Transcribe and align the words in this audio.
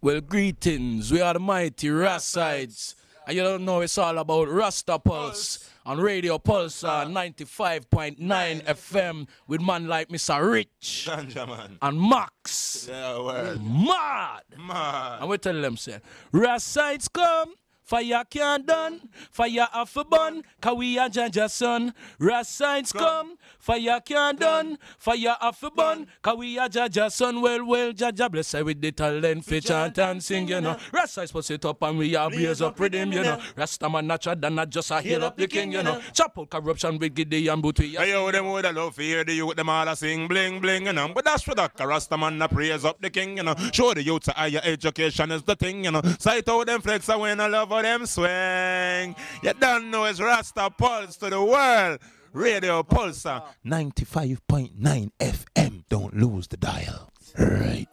Well, 0.00 0.20
greetings. 0.20 1.10
We 1.10 1.20
are 1.20 1.32
the 1.32 1.40
mighty 1.40 1.88
Rassides. 1.88 2.94
And 3.26 3.36
you 3.36 3.42
don't 3.42 3.64
know 3.64 3.80
it's 3.80 3.98
all 3.98 4.16
about 4.18 4.48
Rasta 4.48 4.98
Pulse 4.98 5.68
on 5.84 5.98
Radio 6.00 6.38
Pulsar 6.38 7.06
uh, 7.06 7.06
95.9 7.06 8.18
FM 8.64 9.26
with 9.48 9.60
man 9.60 9.88
like 9.88 10.08
Mr. 10.08 10.48
Rich 10.48 11.06
Ganja 11.08 11.70
and 11.82 12.00
Max. 12.00 12.86
Yeah, 12.88 13.20
word. 13.20 13.60
Mad. 13.64 14.42
Man. 14.58 15.20
And 15.20 15.28
we 15.28 15.38
tell 15.38 15.60
them, 15.60 15.76
say, 15.76 15.98
Rassides 16.32 17.12
come. 17.12 17.54
Fire 17.86 18.24
can't 18.28 18.66
done, 18.66 19.00
fire 19.30 19.68
off 19.72 19.96
a 19.96 20.02
bun, 20.02 20.42
cause 20.60 20.76
we 20.76 20.98
are 20.98 21.08
Jah 21.08 21.28
Jah 21.28 21.48
son. 21.48 21.94
Rassides 22.18 22.92
come, 22.92 23.38
fire 23.60 24.00
can't 24.04 24.40
done, 24.40 24.76
fire 24.98 25.36
off 25.40 25.62
a 25.62 25.70
bun, 25.70 26.08
cause 26.20 26.36
we 26.36 26.58
are 26.58 26.68
Jah 26.68 26.88
Jah 26.88 27.08
son. 27.08 27.40
Well, 27.40 27.64
well, 27.64 27.92
Jah 27.92 28.10
Jah 28.10 28.28
bless 28.28 28.50
her 28.52 28.64
with 28.64 28.80
the 28.80 28.90
talent, 28.90 29.44
for 29.44 29.60
chant 29.60 29.96
and 30.00 30.20
sing, 30.20 30.48
you 30.48 30.60
know. 30.60 30.76
Rassides 30.92 31.30
push 31.30 31.52
it 31.52 31.64
up 31.64 31.80
and 31.82 31.96
we 31.98 32.16
are 32.16 32.28
blaze 32.28 32.60
up 32.60 32.76
with 32.80 32.92
him, 32.92 33.12
you 33.12 33.22
know. 33.22 33.40
Rasta 33.56 33.88
man 33.88 34.08
natural 34.08 34.34
than 34.34 34.56
not 34.56 34.68
just 34.68 34.90
a 34.90 35.00
heal 35.00 35.24
up 35.24 35.36
the 35.36 35.46
king, 35.46 35.70
you 35.70 35.84
know. 35.84 36.00
Out 36.20 36.50
corruption 36.50 36.98
with 36.98 37.14
Gideon, 37.14 37.60
but 37.60 37.78
we 37.78 37.96
are 37.96 38.04
Hey, 38.04 38.10
yo, 38.10 38.28
them 38.32 38.50
would 38.50 38.64
love 38.74 38.96
hear 38.96 39.22
the 39.22 39.32
youth, 39.32 39.54
them 39.54 39.68
all 39.68 39.86
a 39.86 39.94
sing 39.94 40.26
bling 40.26 40.60
bling, 40.60 40.86
you 40.86 40.92
know. 40.92 41.12
But 41.14 41.24
that's 41.24 41.44
for 41.44 41.54
the 41.54 41.70
Rasta 41.78 42.18
man, 42.18 42.42
a 42.42 42.48
praise 42.48 42.84
up 42.84 43.00
the 43.00 43.10
king, 43.10 43.36
you 43.36 43.44
know. 43.44 43.54
Show 43.72 43.94
the 43.94 44.02
youth 44.02 44.24
that 44.24 44.34
higher 44.34 44.60
education 44.64 45.30
is 45.30 45.44
the 45.44 45.54
thing, 45.54 45.84
you 45.84 45.92
know. 45.92 46.02
Sight 46.18 46.48
out 46.48 46.66
them 46.66 46.80
flex 46.80 47.08
and 47.08 47.20
when 47.20 47.38
I 47.38 47.46
love 47.46 47.75
how 47.76 47.82
them 47.82 48.06
swing. 48.06 49.14
You 49.42 49.52
don't 49.60 49.90
know 49.90 50.04
it's 50.04 50.20
Rasta 50.20 50.70
Pulse 50.70 51.16
to 51.18 51.30
the 51.30 51.42
world. 51.42 51.98
Radio 52.32 52.82
Pulsar 52.82 53.42
95.9 53.64 55.10
FM. 55.18 55.84
Don't 55.88 56.14
lose 56.16 56.48
the 56.48 56.56
dial. 56.56 57.12
Right. 57.38 57.86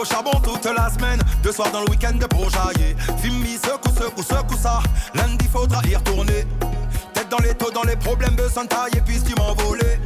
Au 0.00 0.04
charbon 0.04 0.30
toute 0.42 0.64
la 0.64 0.88
semaine, 0.88 1.20
deux 1.42 1.52
soirs 1.52 1.70
dans 1.72 1.80
le 1.80 1.90
week-end 1.90 2.14
de 2.14 2.24
brojailler. 2.24 2.96
Fimi, 3.18 3.58
secoue, 3.58 3.94
secoue, 3.94 4.22
secoue 4.22 4.56
ça. 4.56 4.80
Lundi 5.12 5.46
faudra 5.46 5.82
y 5.86 5.94
retourner. 5.94 6.46
Tête 7.12 7.28
dans 7.28 7.38
les 7.38 7.52
taux, 7.54 7.70
dans 7.70 7.82
les 7.82 7.96
problèmes 7.96 8.34
de 8.34 8.48
santaille 8.48 8.92
et 8.96 9.02
puis 9.02 9.20
tu 9.20 9.34
m'envoler? 9.34 10.00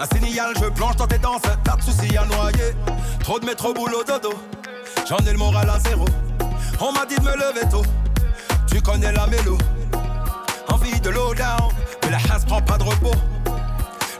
Un 0.00 0.06
signal, 0.06 0.54
je 0.58 0.70
planche 0.70 0.96
dans 0.96 1.06
tes 1.06 1.18
danses, 1.18 1.42
t'as 1.62 1.76
de 1.76 1.82
soucis 1.82 2.16
à 2.16 2.24
noyer. 2.24 2.74
Trop 3.18 3.38
de 3.38 3.44
métro, 3.44 3.74
boulot, 3.74 4.02
dodo. 4.04 4.32
J'en 5.06 5.18
ai 5.18 5.32
le 5.32 5.38
moral 5.38 5.68
à 5.68 5.78
zéro. 5.80 6.06
On 6.80 6.90
m'a 6.92 7.04
dit 7.04 7.16
de 7.16 7.22
me 7.22 7.36
lever 7.36 7.68
tôt. 7.70 7.82
Tu 8.68 8.80
connais 8.80 9.12
la 9.12 9.26
mélo. 9.26 9.58
Envie 10.68 10.98
de 10.98 11.10
low 11.10 11.34
down, 11.34 11.70
mais 12.04 12.10
la 12.10 12.34
hasse 12.34 12.46
prend 12.46 12.62
pas 12.62 12.78
de 12.78 12.84
repos. 12.84 13.12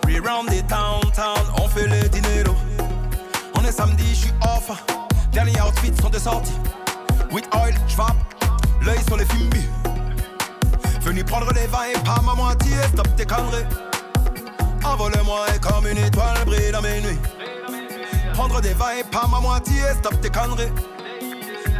Reround 0.04 0.50
des 0.50 0.60
downtown, 0.60 1.46
on 1.56 1.68
fait 1.68 1.86
les 1.86 2.06
dineros. 2.10 2.54
Samedi, 3.70 4.04
je 4.10 4.14
suis 4.14 4.32
off. 4.42 4.70
Dernier 5.32 5.60
outfit 5.62 5.92
sont 6.02 6.10
de 6.10 6.18
sortie. 6.18 6.52
With 7.30 7.44
oil, 7.54 7.72
j'vape, 7.86 8.16
l'œil 8.82 8.98
sur 9.06 9.16
les 9.16 9.24
fumis. 9.24 9.68
Venu 11.02 11.22
prendre 11.22 11.52
les 11.52 11.66
vins 11.68 11.84
et 11.94 11.98
pas 12.04 12.20
ma 12.24 12.34
moitié, 12.34 12.72
stop 12.92 13.08
tes 13.16 13.24
conneries. 13.24 13.64
Envole-moi 14.84 15.46
et 15.54 15.58
comme 15.60 15.86
une 15.86 15.98
étoile 15.98 16.44
brille 16.44 16.72
dans 16.72 16.82
mes 16.82 17.00
nuits. 17.00 17.18
Prendre 18.34 18.60
des 18.60 18.74
vins 18.74 18.96
et 18.98 19.04
pas 19.04 19.28
ma 19.30 19.38
moitié, 19.38 19.80
stop 19.98 20.20
tes 20.20 20.30
conneries. 20.30 20.72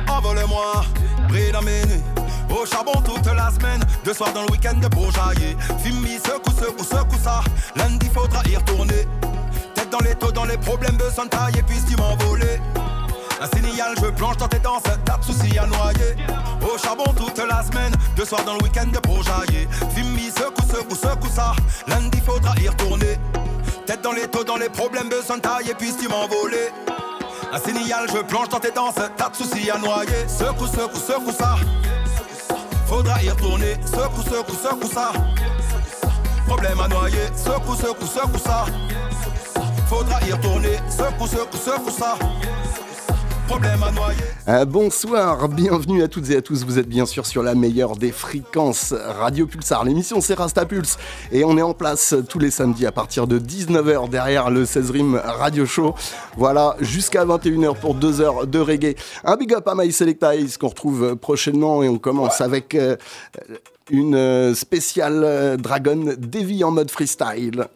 Envole-moi, 0.08 0.84
brille 1.28 1.52
dans 1.52 1.62
mes 1.62 1.84
nuits. 1.86 2.04
Au 2.50 2.64
charbon 2.66 3.00
toute 3.02 3.26
la 3.26 3.50
semaine, 3.50 3.80
deux 4.04 4.14
soirs 4.14 4.32
dans 4.32 4.42
le 4.42 4.50
week-end 4.52 4.78
de 4.80 4.88
brojailler. 4.88 5.56
Fimi, 5.82 6.18
secoue, 6.18 6.52
secoue, 6.52 6.84
secoue 6.84 7.18
ça. 7.22 7.40
Lundi 7.74 8.08
faudra 8.14 8.42
y 8.48 8.56
retourner. 8.56 9.08
Dans 9.90 9.98
les 9.98 10.14
taux, 10.14 10.30
dans 10.30 10.44
les 10.44 10.56
problèmes 10.56 10.96
de 10.96 11.10
santaille 11.10 11.58
et 11.58 11.62
puis 11.62 11.76
tu 11.88 11.96
m'envoler. 11.96 12.60
Un 13.40 13.46
signal, 13.56 13.94
je 14.00 14.06
planche 14.10 14.36
dans 14.36 14.46
tes 14.46 14.60
danses, 14.60 14.82
t'as 15.04 15.16
de 15.16 15.24
soucis 15.24 15.58
à 15.58 15.66
noyer. 15.66 16.14
Au 16.62 16.78
charbon 16.78 17.12
toute 17.16 17.38
la 17.38 17.62
semaine, 17.64 17.92
deux 18.14 18.24
soirs 18.24 18.44
dans 18.44 18.54
le 18.54 18.62
week-end 18.62 18.86
de 18.86 18.98
brojailler. 19.00 19.66
Fimi, 19.94 20.30
secoue, 20.30 20.62
secoue, 20.68 20.94
secoue 20.94 21.28
ça. 21.34 21.54
Lundi 21.88 22.20
faudra 22.20 22.54
y 22.62 22.68
retourner. 22.68 23.18
Tête 23.86 24.02
dans 24.02 24.12
les 24.12 24.28
taux, 24.28 24.44
dans 24.44 24.58
les 24.58 24.68
problèmes 24.68 25.08
de 25.08 25.20
santaille 25.26 25.70
et 25.70 25.74
puis 25.74 25.92
tu 26.00 26.08
m'envoler. 26.08 26.70
Un 27.52 27.58
signal, 27.58 28.06
je 28.12 28.18
planche 28.18 28.48
dans 28.50 28.60
tes 28.60 28.70
danses, 28.70 28.94
t'as 29.16 29.28
de 29.30 29.36
soucis 29.36 29.70
à 29.70 29.78
noyer. 29.78 30.28
Secoue, 30.28 30.68
secoue, 30.68 31.00
secoue 31.00 31.32
ça. 31.32 31.56
Faudra 32.86 33.20
y 33.22 33.30
retourner. 33.30 33.76
Secoue, 33.84 34.22
secoue, 34.22 34.56
secoue 34.62 34.90
ça. 34.92 35.12
Problème 36.46 36.78
à 36.78 36.86
noyer. 36.86 37.26
Secoue, 37.34 37.74
secoue, 37.74 38.06
secoue 38.06 38.38
ça. 38.38 38.66
Faudra 39.90 40.20
y 40.24 40.30
retourner. 40.30 40.76
Secoue, 40.88 41.26
secoue, 41.26 41.56
secoue 41.56 41.90
ça. 41.90 42.16
Problème 43.48 43.82
à 43.82 43.90
noyer. 43.90 44.20
Euh, 44.46 44.64
bonsoir, 44.64 45.48
bienvenue 45.48 46.04
à 46.04 46.06
toutes 46.06 46.30
et 46.30 46.36
à 46.36 46.42
tous. 46.42 46.64
Vous 46.64 46.78
êtes 46.78 46.88
bien 46.88 47.06
sûr 47.06 47.26
sur 47.26 47.42
la 47.42 47.56
meilleure 47.56 47.96
des 47.96 48.12
fréquences 48.12 48.94
Radio 48.94 49.48
Pulsar. 49.48 49.84
L'émission 49.84 50.20
c'est 50.20 50.34
Rasta 50.34 50.64
Pulse 50.64 50.96
et 51.32 51.42
on 51.44 51.58
est 51.58 51.62
en 51.62 51.74
place 51.74 52.14
tous 52.28 52.38
les 52.38 52.52
samedis 52.52 52.86
à 52.86 52.92
partir 52.92 53.26
de 53.26 53.40
19h 53.40 54.08
derrière 54.08 54.48
le 54.48 54.64
16 54.64 54.90
Rim 54.92 55.20
Radio 55.24 55.66
Show. 55.66 55.96
Voilà, 56.36 56.76
jusqu'à 56.78 57.24
21h 57.24 57.74
pour 57.74 57.96
2 57.96 58.20
heures 58.20 58.46
de 58.46 58.60
reggae. 58.60 58.94
Un 59.24 59.34
big 59.34 59.52
up 59.54 59.66
à 59.66 59.74
My 59.74 59.90
Selecta 59.90 60.36
Ace 60.36 60.56
qu'on 60.56 60.68
retrouve 60.68 61.16
prochainement 61.16 61.82
et 61.82 61.88
on 61.88 61.98
commence 61.98 62.40
avec 62.40 62.76
euh, 62.76 62.94
une 63.90 64.14
euh, 64.14 64.54
spéciale 64.54 65.22
euh, 65.24 65.56
Dragon 65.56 66.14
Devi 66.16 66.62
en 66.62 66.70
mode 66.70 66.92
freestyle 66.92 67.66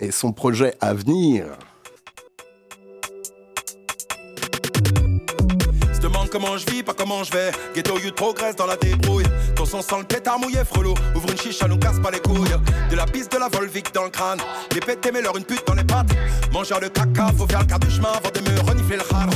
et 0.00 0.10
son 0.10 0.32
projet 0.32 0.74
à 0.80 0.94
venir. 0.94 1.46
Se 5.92 6.00
demande 6.00 6.28
comment 6.30 6.56
je 6.56 6.66
vis, 6.70 6.82
pas 6.82 6.94
comment 6.94 7.24
je 7.24 7.32
vais. 7.32 7.50
Ghetto 7.74 7.98
youth 7.98 8.14
progresse 8.14 8.56
dans 8.56 8.66
la 8.66 8.76
débrouille. 8.76 9.24
Ton 9.54 9.64
son 9.64 9.82
sent 9.82 9.98
le 9.98 10.04
pétard 10.04 10.38
mouillé, 10.38 10.64
frelot. 10.64 10.94
Ouvre 11.14 11.30
une 11.30 11.38
chicha, 11.38 11.66
nous 11.68 11.78
casse 11.78 11.98
pas 12.00 12.10
les 12.10 12.20
couilles. 12.20 12.56
De 12.90 12.96
la 12.96 13.06
piste 13.06 13.32
de 13.32 13.38
la 13.38 13.48
Volvic 13.48 13.92
dans 13.94 14.04
le 14.04 14.10
crâne. 14.10 14.40
Les 14.74 14.80
pétés, 14.80 15.10
mais 15.12 15.22
leur 15.22 15.36
une 15.36 15.44
pute 15.44 15.66
dans 15.66 15.74
les 15.74 15.84
pattes. 15.84 16.10
Mangeur 16.52 16.80
de 16.80 16.88
caca, 16.88 17.32
faut 17.36 17.46
faire 17.46 17.60
le 17.60 17.66
quart 17.66 17.80
du 17.80 17.90
chemin 17.90 18.10
avant 18.10 18.30
de 18.30 18.40
me 18.40 18.60
renifler 18.60 18.96
le 18.96 19.02
crâne. 19.02 19.30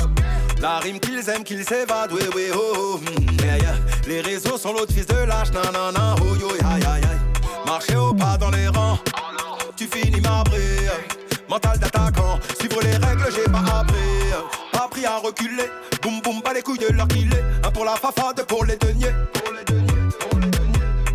La 0.60 0.78
rime 0.78 1.00
qu'ils 1.00 1.26
aiment, 1.30 1.42
qu'ils 1.42 1.64
s'évadent, 1.64 2.12
oui, 2.12 2.20
oui, 2.36 2.48
oh, 2.54 2.58
oh, 2.76 2.98
mm, 2.98 3.42
yeah, 3.42 3.56
yeah. 3.56 3.74
Les 4.06 4.20
réseaux 4.20 4.58
sont 4.58 4.74
l'autre 4.74 4.92
fils 4.92 5.06
de 5.06 5.14
lâche, 5.14 5.50
nanana, 5.52 6.14
oh, 6.20 6.36
yo, 6.38 6.48
aïe. 6.68 7.00
Marcher 7.64 7.96
au 7.96 8.12
pas 8.12 8.36
dans 8.36 8.50
les 8.50 8.68
rangs, 8.68 8.98
finis 10.00 10.20
marbré. 10.20 10.60
Mental 11.48 11.78
d'attaquant, 11.78 12.38
suivre 12.58 12.80
les 12.82 12.96
règles, 12.96 13.28
j'ai 13.34 13.50
pas 13.50 13.80
appris. 13.80 13.96
Pas 14.72 14.84
appris 14.84 15.04
à 15.04 15.18
reculer, 15.18 15.70
boum 16.02 16.20
boum, 16.20 16.40
pas 16.42 16.54
les 16.54 16.62
couilles 16.62 16.78
de 16.78 16.92
leur 16.92 17.08
kilé. 17.08 17.36
Un 17.64 17.70
pour 17.70 17.84
la 17.84 17.96
fafade, 17.96 18.44
pour 18.46 18.64
les 18.64 18.76
deniers. 18.76 19.14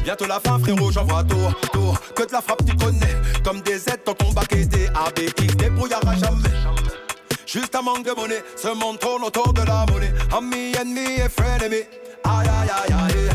Bientôt 0.03 0.27
la 0.27 0.39
fin, 0.39 0.59
frérot, 0.59 0.91
j'en 0.91 1.05
vois 1.05 1.23
tour, 1.23 1.51
tour. 1.71 1.99
Que 2.15 2.23
de 2.23 2.31
la 2.31 2.41
frappe, 2.41 2.63
tu 2.65 2.75
connais. 2.75 3.15
Comme 3.43 3.61
des 3.61 3.79
Z 3.79 3.97
ton 4.05 4.31
bac 4.33 4.51
et 4.53 4.65
des 4.65 4.87
ABX, 4.87 5.55
débrouillard 5.55 6.07
à 6.07 6.15
jamais. 6.15 6.49
Juste 7.47 7.75
un 7.75 7.81
manque 7.81 8.05
de 8.05 8.11
monnaie, 8.11 8.43
ce 8.55 8.67
monde 8.67 8.99
tourne 8.99 9.23
autour 9.23 9.53
de 9.53 9.61
la 9.61 9.85
monnaie. 9.89 10.13
Ami, 10.35 10.73
ennemi 10.79 11.21
et 11.25 11.29
frenemy. 11.29 11.83
Aïe, 12.23 12.47
aïe, 12.47 12.69
aïe, 12.69 12.93
aïe. 12.93 13.29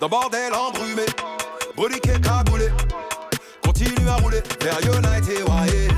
Dans 0.00 0.08
bordel 0.08 0.52
embrumé, 0.54 1.04
broliqué, 1.76 2.12
cagoulé. 2.20 2.68
United. 4.76 5.92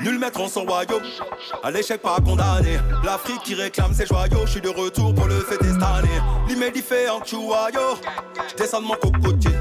Nul 0.00 0.18
mettront 0.18 0.48
son 0.48 0.64
royaume, 0.64 1.02
à 1.62 1.70
l'échec 1.70 2.02
pas 2.02 2.18
condamné. 2.24 2.78
L'Afrique 3.02 3.42
qui 3.42 3.54
réclame 3.54 3.94
ses 3.94 4.06
joyaux, 4.06 4.44
je 4.44 4.50
suis 4.50 4.60
de 4.60 4.68
retour 4.68 5.14
pour 5.14 5.26
le 5.26 5.40
fêter 5.40 5.68
cette 5.72 5.82
année. 5.82 6.20
L'immedifait 6.48 7.08
en 7.08 7.24
chouayo, 7.24 7.96
je 8.50 8.54
descends 8.56 8.82
de 8.82 8.86
mon 8.86 8.96
cocotier. 8.96 9.52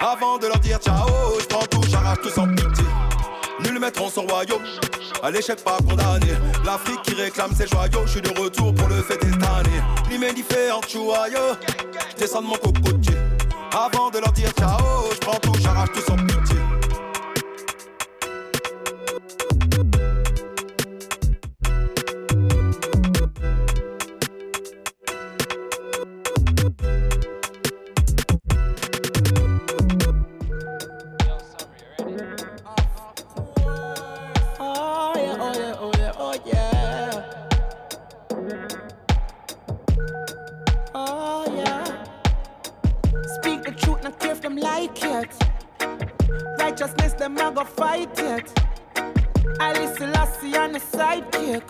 Avant 0.00 0.38
de 0.38 0.48
leur 0.48 0.58
dire 0.58 0.78
ciao, 0.78 1.06
je 1.40 1.46
prends 1.46 1.66
tout, 1.66 1.82
j'arrache 1.88 2.18
tout 2.22 2.30
sans 2.30 2.48
pitié. 2.48 2.84
Nul 3.60 3.78
mettront 3.78 4.10
son 4.10 4.22
royaume, 4.22 4.64
à 5.22 5.30
l'échec 5.30 5.62
pas 5.62 5.78
condamné. 5.88 6.32
L'Afrique 6.64 7.02
qui 7.02 7.14
réclame 7.14 7.54
ses 7.54 7.68
joyaux, 7.68 8.02
je 8.06 8.10
suis 8.10 8.22
de 8.22 8.40
retour 8.40 8.74
pour 8.74 8.88
le 8.88 8.96
fêter 9.02 9.28
cette 9.30 9.44
année. 9.44 9.80
L'immedifait 10.10 10.72
en 10.72 10.82
chouayo, 10.82 11.56
je 12.10 12.16
descends 12.16 12.42
de 12.42 12.48
mon 12.48 12.56
cocotier. 12.56 13.16
Avant 13.72 14.10
de 14.10 14.18
leur 14.18 14.32
dire 14.32 14.50
ciao, 14.58 15.08
je 15.12 15.18
prends 15.18 15.38
tout, 15.38 15.54
j'arrache 15.60 15.92
tout 15.94 16.02
sans 16.02 16.16
pitié. 16.16 16.65
them 47.26 47.38
I 47.38 47.50
go 47.50 47.64
fight 47.64 48.18
it. 48.20 48.52
Alice 49.58 49.98
Lassie 49.98 50.54
and 50.54 50.76
a 50.76 50.80
sidekick. 50.80 51.64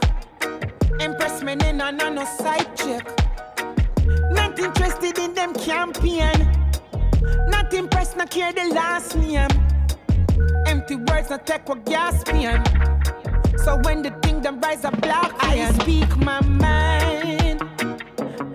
Impress 1.00 1.42
me 1.42 1.52
in 1.52 1.80
and 1.80 1.96
no 1.96 2.24
side 2.24 2.76
chick. 2.76 3.04
Not 4.32 4.58
interested 4.58 5.18
in 5.18 5.32
them 5.32 5.54
campaign. 5.54 6.38
Not 7.48 7.72
impressed, 7.72 8.16
not 8.16 8.30
care 8.30 8.52
the 8.52 8.66
last 8.74 9.16
name. 9.16 9.48
Empty 10.66 10.96
words, 10.96 11.30
not 11.30 11.46
take 11.46 11.66
what 11.68 11.86
gasping. 11.86 12.62
So 13.64 13.78
when 13.84 14.02
the 14.02 14.10
thing 14.22 14.42
them 14.42 14.60
rise 14.60 14.84
a 14.84 14.90
black, 14.90 15.32
I 15.42 15.72
speak 15.80 16.16
my 16.18 16.40
mind. 16.40 17.62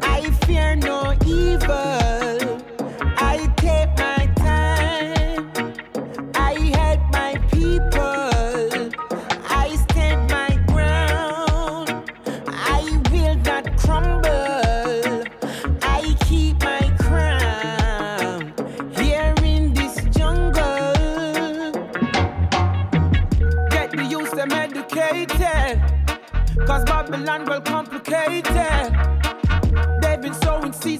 I 0.03 0.29
fear 0.45 0.75
no 0.75 1.15
evil. 1.25 2.00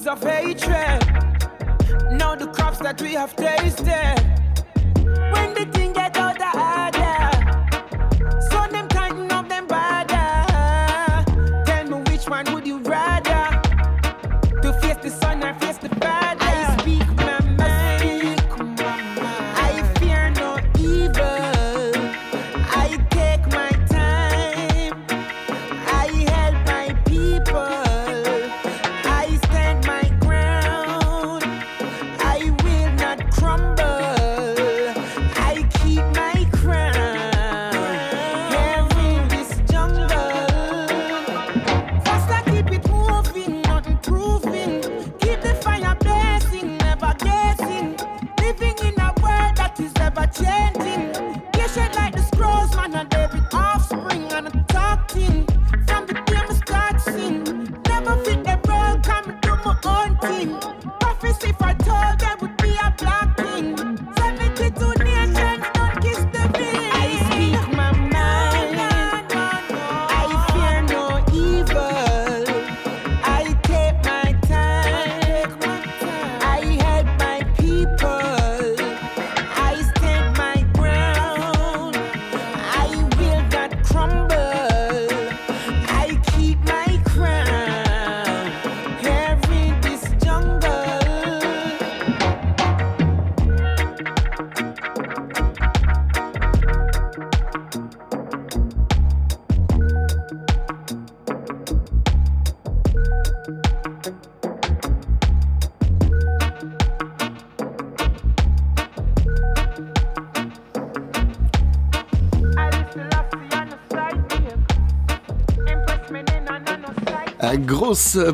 of 0.06 0.22
hatred. 0.22 1.00
Now 2.10 2.34
the 2.34 2.50
crops 2.52 2.78
that 2.78 3.00
we 3.00 3.12
have 3.14 3.36
tasted 3.36 4.16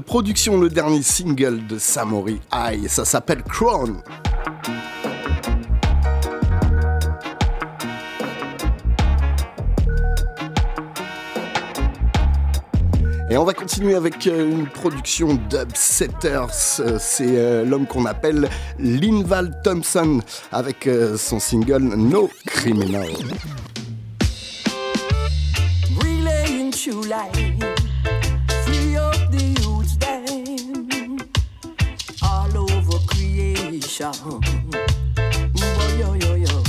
Production 0.06 0.60
le 0.60 0.68
dernier 0.68 1.02
single 1.02 1.66
de 1.66 1.78
Samori 1.78 2.40
High, 2.52 2.86
ça 2.86 3.04
s'appelle 3.04 3.42
Crown. 3.42 4.00
Et 13.30 13.36
on 13.36 13.44
va 13.44 13.52
continuer 13.52 13.96
avec 13.96 14.28
euh, 14.28 14.48
une 14.48 14.68
production 14.68 15.34
d'Upsetters. 15.50 16.78
Euh, 16.78 16.96
c'est 17.00 17.36
euh, 17.36 17.64
l'homme 17.64 17.86
qu'on 17.86 18.06
appelle 18.06 18.48
Linval 18.78 19.60
Thompson 19.64 20.20
avec 20.52 20.88
son 21.16 21.40
single 21.40 21.82
No 21.82 22.30
Criminal. 22.46 23.08
show. 33.98 34.12
Boy, 34.12 34.38
mm-hmm. 34.38 34.70
mm-hmm. 35.58 36.00
yo, 36.00 36.14
yo, 36.14 36.34
yo. 36.36 36.62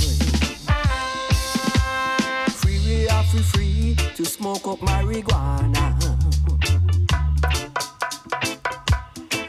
Free, 2.58 2.78
we 2.84 3.08
are 3.08 3.24
free, 3.24 3.42
free 3.42 3.96
to 4.16 4.24
smoke 4.24 4.66
up 4.66 4.80
marijuana. 4.80 5.84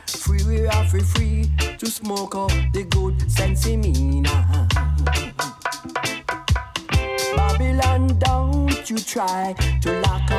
Free, 0.07 0.43
we 0.43 0.67
are 0.67 0.85
free, 0.85 1.01
free 1.01 1.51
to 1.79 1.87
smoke 1.87 2.35
up 2.35 2.51
the 2.71 2.83
good 2.83 3.17
sensimina. 3.27 4.67
Babylon, 7.35 8.19
don't 8.19 8.89
you 8.89 8.99
try 8.99 9.55
to 9.81 10.01
lock 10.01 10.30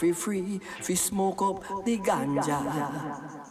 fi 0.00 0.12
free, 0.12 0.58
fi 0.80 0.94
smoke 0.94 1.42
up 1.42 1.84
the 1.84 1.98
ganja. 1.98 3.50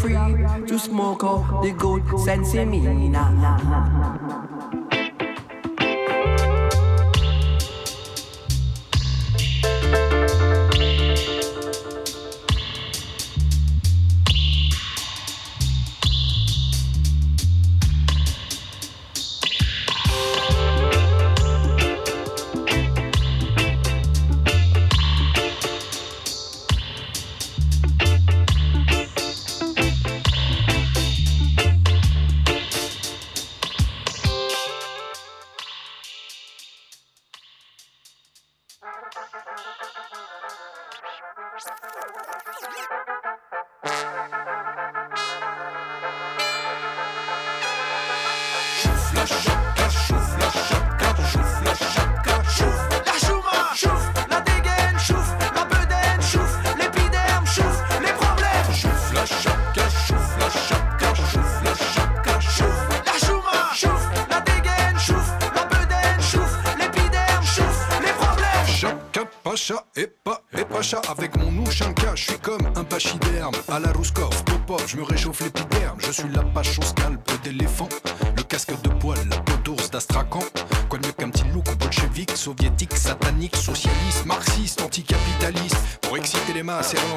free 0.00 0.14
to 0.66 0.78
smoke 0.78 1.22
out 1.24 1.62
the 1.62 1.72
good 1.72 2.02
sense 2.20 2.54
in 2.54 2.70
me. 2.70 2.80
Nah, 3.08 3.30
nah, 3.30 3.56
nah, 3.58 3.88
nah. 3.98 4.39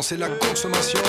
c'est 0.03 0.17
la 0.17 0.27
consommation. 0.27 0.99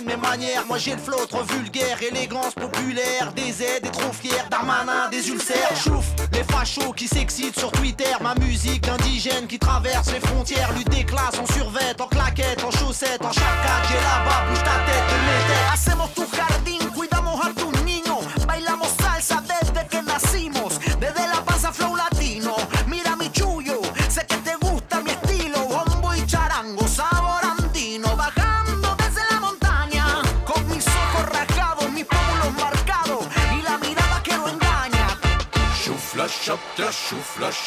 mes 0.00 0.16
manières. 0.16 0.64
Moi 0.66 0.78
j'ai 0.78 0.92
le 0.92 0.98
flow 0.98 1.26
trop 1.26 1.42
vulgaire, 1.44 2.02
élégance 2.02 2.54
populaire. 2.54 3.32
Des 3.34 3.62
aides 3.62 3.86
et 3.86 3.90
trop 3.90 4.12
fier, 4.12 4.46
d'Armanin, 4.50 5.08
des 5.10 5.28
ulcères. 5.28 5.76
Chouf, 5.76 6.06
les 6.32 6.44
fachos 6.44 6.92
qui 6.92 7.06
s'excitent 7.06 7.58
sur 7.58 7.70
Twitter. 7.72 8.14
Ma 8.20 8.34
musique 8.36 8.88
indigène 8.88 9.46
qui 9.46 9.58
traverse 9.58 10.10
les 10.12 10.20
frontières. 10.20 10.72
Lutte 10.72 10.90
des 10.90 11.04
classes 11.04 11.38
en 11.38 11.46
survêt, 11.52 11.94
en 12.00 12.06
claquettes, 12.06 12.64
en 12.64 12.70
chaussettes, 12.70 13.24
en 13.24 13.32
charcade. 13.32 13.82
J'ai 13.88 13.96
là-bas, 13.96 14.48
bouge 14.48 14.62
ta 14.62 14.78
tête, 14.86 15.06
de 15.08 15.18
mes 15.26 15.42
têtes. 15.46 15.66
Ah, 15.68 15.74
Hacemos 15.74 16.08
tu 16.14 16.22
cara 16.36 16.61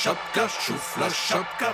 chapka, 0.05 0.47
chouffe 0.47 0.99
la 0.99 1.09
chapka, 1.09 1.73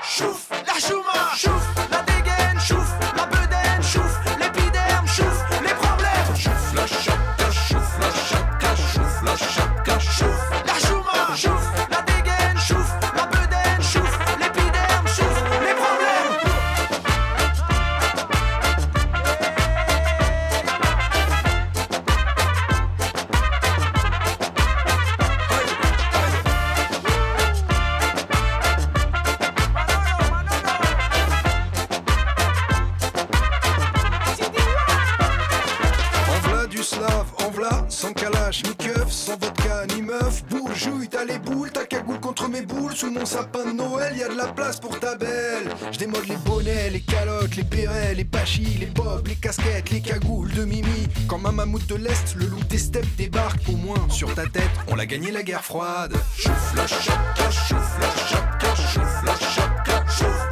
ni 39.93 40.01
meuf. 40.01 40.43
Bourjouille, 40.49 41.07
t'as 41.07 41.25
les 41.25 41.39
boules, 41.39 41.71
ta 41.71 41.85
cagoule 41.85 42.19
contre 42.19 42.47
mes 42.49 42.61
boules. 42.61 42.95
Sous 42.95 43.11
mon 43.11 43.25
sapin 43.25 43.65
de 43.65 43.71
Noël, 43.71 44.15
y 44.17 44.23
a 44.23 44.29
de 44.29 44.37
la 44.37 44.47
place 44.47 44.79
pour 44.79 44.99
ta 44.99 45.15
belle. 45.15 45.69
Je 45.91 45.99
démode 45.99 46.27
les 46.27 46.37
bonnets, 46.37 46.89
les 46.89 47.01
calottes, 47.01 47.55
les 47.55 47.63
bérets, 47.63 48.13
les 48.13 48.25
pachis, 48.25 48.77
les 48.79 48.87
bobs, 48.87 49.27
les 49.27 49.35
casquettes, 49.35 49.89
les 49.89 50.01
cagoules 50.01 50.51
de 50.53 50.65
Mimi. 50.65 51.07
Quand 51.27 51.39
ma 51.39 51.51
mammouth 51.51 51.87
de 51.87 51.95
l'Est, 51.95 52.35
le 52.35 52.45
loup 52.45 52.63
des 52.69 52.77
steppes 52.77 53.15
débarque, 53.17 53.61
au 53.69 53.75
moins 53.75 54.07
sur 54.09 54.33
ta 54.33 54.47
tête, 54.47 54.71
on 54.87 54.95
l'a 54.95 55.05
gagné 55.05 55.31
la 55.31 55.43
guerre 55.43 55.63
froide. 55.63 56.13
Chouf 56.37 56.73
la 56.75 56.87
chaka, 56.87 57.51
chouf 57.51 57.99
la 57.99 59.35
chaka, 59.35 60.50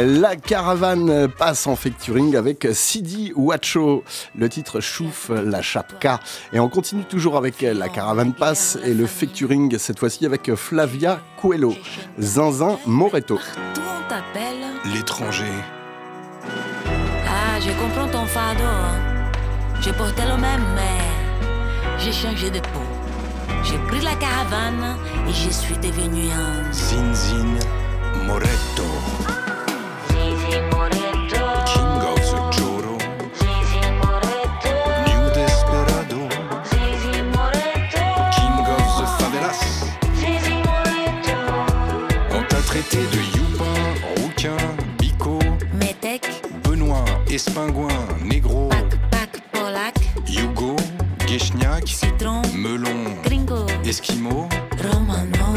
La 0.00 0.36
caravane 0.36 1.26
passe 1.26 1.66
en 1.66 1.74
featuring 1.74 2.36
avec 2.36 2.68
Sidi 2.72 3.32
Wacho, 3.34 4.04
le 4.36 4.48
titre 4.48 4.80
Chouf 4.80 5.30
la 5.30 5.60
Chapka. 5.60 6.20
Et 6.52 6.60
on 6.60 6.68
continue 6.68 7.04
toujours 7.04 7.36
avec 7.36 7.62
la 7.62 7.88
caravane 7.88 8.32
passe 8.32 8.78
et 8.84 8.94
le 8.94 9.06
featuring 9.06 9.76
cette 9.76 9.98
fois-ci 9.98 10.24
avec 10.24 10.54
Flavia 10.54 11.20
Coelho, 11.42 11.74
Zinzin 12.20 12.78
Moreto. 12.86 13.40
L'étranger. 14.94 15.50
Ah, 17.26 17.58
je 17.60 17.70
comprends 17.72 18.08
ton 18.08 18.24
fardeau. 18.26 18.62
hein. 18.62 19.30
Je 19.80 19.90
portais 19.90 20.26
le 20.26 20.36
même, 20.40 20.62
mais 20.76 21.98
j'ai 21.98 22.12
changé 22.12 22.50
de 22.50 22.60
peau. 22.60 22.86
J'ai 23.64 23.78
pris 23.88 24.00
la 24.00 24.14
caravane 24.14 24.96
et 25.28 25.32
je 25.32 25.50
suis 25.50 25.76
devenue 25.76 26.30
un 26.30 26.72
Zinzin 26.72 27.58
Moretto. 28.26 28.84
Espingouin, 47.38 47.86
Négro, 48.24 48.68
Pac, 49.12 49.40
Polac, 49.52 49.94
Hugo, 50.28 50.74
Guéchniac, 51.24 51.88
Citron, 51.88 52.42
Melon, 52.52 53.22
Gringo, 53.22 53.64
Esquimau. 53.84 54.48
Romano. 54.82 55.54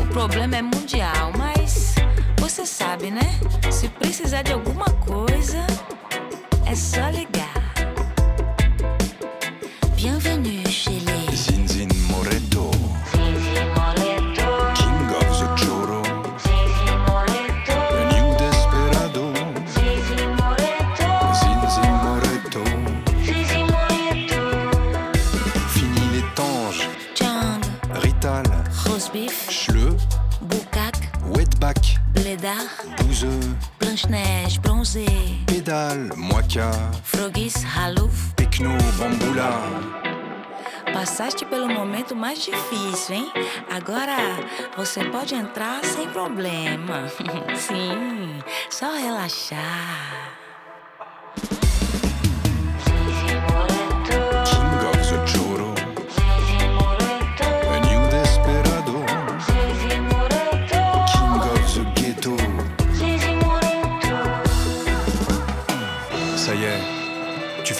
O 0.00 0.06
problema 0.12 0.58
é 0.58 0.62
mundial, 0.62 1.32
mas 1.36 1.96
você 2.38 2.64
sabe, 2.64 3.10
né? 3.10 3.40
Se 3.68 3.88
precisar 3.88 4.42
de 4.42 4.52
alguma 4.52 4.86
coisa, 5.04 5.66
é 6.64 6.74
só 6.76 7.10
ligar. 7.10 7.49
Blédard, 32.40 33.04
Bouzeux. 33.04 33.54
Blanche-Neige, 33.78 34.60
Bronzé, 34.60 35.04
Pédale. 35.46 36.08
Moika. 36.16 36.70
Frogis, 37.04 37.52
Ralouf. 37.64 38.32
Pecno. 38.34 38.70
Bamboula. 38.98 39.60
Passaste 40.94 41.44
pelo 41.44 41.68
momento 41.68 42.16
mais 42.16 42.42
difícil, 42.42 43.16
hein? 43.16 43.32
Agora 43.70 44.16
você 44.74 45.04
pode 45.04 45.34
entrar 45.34 45.84
sem 45.84 46.08
problema. 46.08 47.08
Sim, 47.56 48.42
só 48.70 48.90
relaxar. 48.92 50.39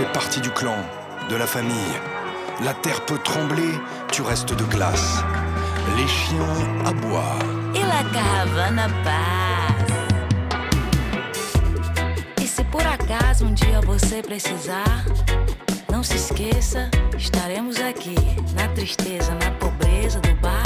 Fais 0.00 0.12
partie 0.12 0.40
du 0.40 0.50
clan, 0.50 0.78
de 1.28 1.36
la 1.36 1.46
famille. 1.46 1.96
La 2.64 2.74
terre 2.74 3.04
peut 3.04 3.18
trembler, 3.18 3.72
tu 4.12 4.22
restes 4.22 4.54
de 4.54 4.64
glace. 4.64 5.22
Les 5.96 6.08
chiens 6.08 6.86
aboient. 6.86 7.38
E 7.74 7.80
la 7.80 8.02
caravana 8.14 8.88
paz. 9.04 9.90
E 12.42 12.46
se 12.46 12.64
por 12.64 12.86
acaso 12.86 13.44
um 13.44 13.54
dia 13.54 13.80
você 13.80 14.22
precisar, 14.22 15.04
não 15.90 16.02
se 16.02 16.16
esqueça, 16.16 16.90
estaremos 17.18 17.78
aqui 17.80 18.16
na 18.54 18.68
tristeza, 18.68 19.32
na 19.34 19.50
pobreza 19.52 20.20
do 20.20 20.34
bar 20.36 20.59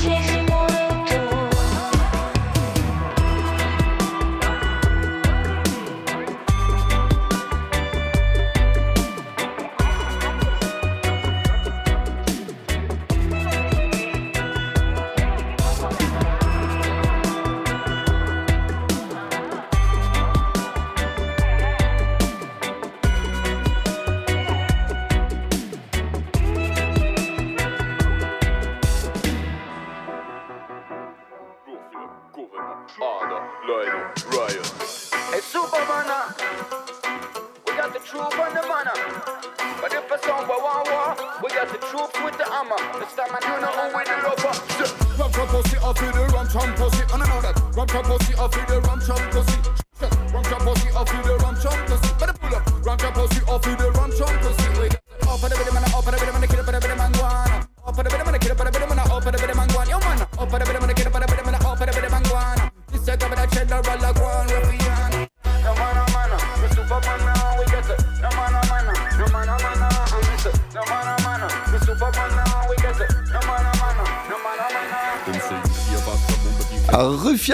Favelas. 0.00 0.39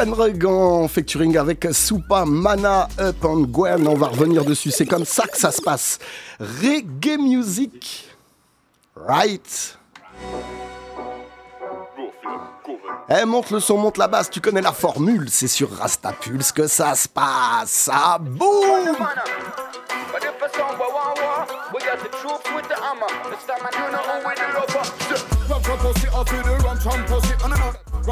Emregan, 0.07 0.87
featuring 0.87 1.37
avec 1.37 1.66
Soupa, 1.73 2.25
Mana, 2.25 2.88
Up 3.01 3.25
and 3.25 3.42
Gwen. 3.51 3.88
On 3.88 3.95
va 3.95 4.07
revenir 4.07 4.45
dessus. 4.45 4.71
C'est 4.71 4.87
comme 4.87 5.05
ça 5.05 5.27
que 5.27 5.37
ça 5.37 5.51
se 5.51 5.61
passe. 5.61 5.99
Reggae 6.38 7.19
music. 7.19 8.09
Right. 8.95 9.77
Eh, 13.09 13.14
hey, 13.14 13.25
monte 13.25 13.51
le 13.51 13.59
son, 13.61 13.79
monte 13.79 13.99
la 13.99 14.09
basse, 14.09 14.31
tu 14.31 14.40
connais 14.40 14.62
la 14.62 14.73
formule, 14.73 15.29
c'est 15.31 15.47
sur 15.47 15.71
Rastapulse 15.71 16.51
que 16.51 16.66
ça 16.66 16.95
se 16.97 17.09
passe. 17.09 17.88
Ah, 17.92 18.19
boum! 18.21 18.97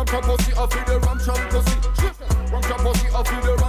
Rank 0.05 0.15
up 0.17 0.25
pussy, 0.25 0.53
I 0.53 0.67
feel 0.67 0.85
the 0.85 1.01
ram 1.01 1.19
jam 1.19 1.49
pussy. 1.49 2.53
Rank 2.53 2.71
up 2.71 2.79
pussy, 2.81 3.09
I 3.09 3.23
feel 3.25 3.41
the 3.41 3.64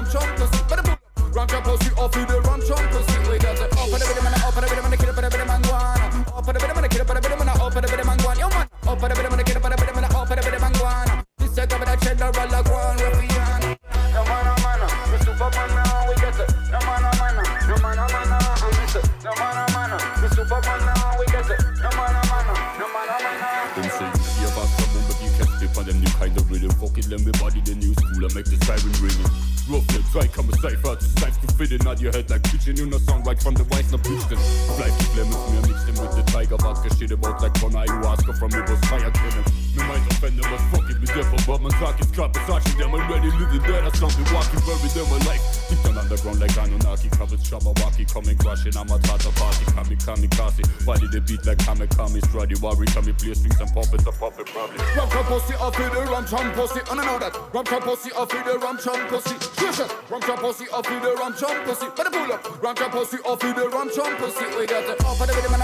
Ram 61.36 61.50
chomp 61.50 61.66
pussy. 61.66 61.88
But 61.96 62.04
the 62.06 62.18
pull 62.18 62.32
up, 62.32 62.64
rum 62.64 62.76
chum 62.76 62.92
pussy 62.92 63.18
off 63.26 63.44
you 63.44 63.54
the 63.54 63.68
ram 63.68 63.90
chomp 63.90 64.18
pussy. 64.20 64.46
We 64.58 64.66
got 64.66 64.86
the 64.88 65.04
off 65.06 65.20
of 65.20 65.28
the 65.28 65.34
rhythm 65.34 65.55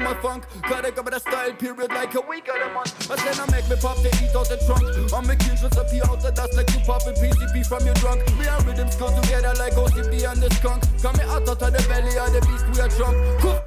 in 0.00 0.04
my 0.04 0.14
funk. 0.20 0.44
Got 0.62 0.84
a 0.84 0.92
couple 0.92 1.12
that 1.12 1.20
style 1.20 1.52
period 1.52 1.90
like 1.92 2.14
a 2.14 2.20
week 2.20 2.48
or 2.48 2.56
a 2.56 2.72
month. 2.72 3.10
I 3.10 3.16
then 3.20 3.36
I 3.36 3.44
make 3.52 3.68
me 3.68 3.76
pop 3.76 4.00
the 4.00 4.08
heat 4.16 4.32
out 4.34 4.48
the 4.48 4.56
trunk. 4.64 4.88
I'm 5.12 5.26
making 5.28 5.60
just 5.60 5.76
appear 5.76 6.04
out 6.08 6.20
the 6.24 6.32
dust 6.32 6.56
like 6.56 6.72
you 6.72 6.80
popping 6.88 7.14
PCP 7.20 7.66
from 7.68 7.84
your 7.84 7.94
drunk. 8.00 8.24
We 8.40 8.48
are 8.48 8.60
rhythms 8.64 8.96
go 8.96 9.12
together 9.12 9.52
like 9.60 9.76
OCP 9.76 10.24
and 10.24 10.40
the 10.40 10.48
skunk. 10.56 10.82
Coming 11.04 11.28
out 11.28 11.44
out 11.44 11.60
of 11.60 11.70
the 11.70 11.82
belly 11.86 12.16
of 12.16 12.32
the 12.32 12.40
beast, 12.48 12.64
we 12.72 12.76
are 12.80 12.90
drunk. 12.96 13.16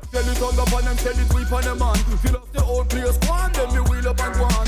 Tell 0.10 0.26
it 0.26 0.42
on 0.42 0.54
the 0.58 0.66
pan 0.66 0.86
and 0.90 1.00
tell 1.00 1.18
it 1.18 1.30
we 1.34 1.42
on 1.46 1.64
the 1.64 1.76
man. 1.78 1.98
Fill 2.20 2.36
up 2.42 2.52
the 2.52 2.64
old 2.66 2.90
players, 2.90 3.18
one. 3.30 3.52
then 3.54 3.70
we 3.70 3.80
wheel 3.86 4.10
up 4.10 4.20
and 4.20 4.36
one. 4.42 4.68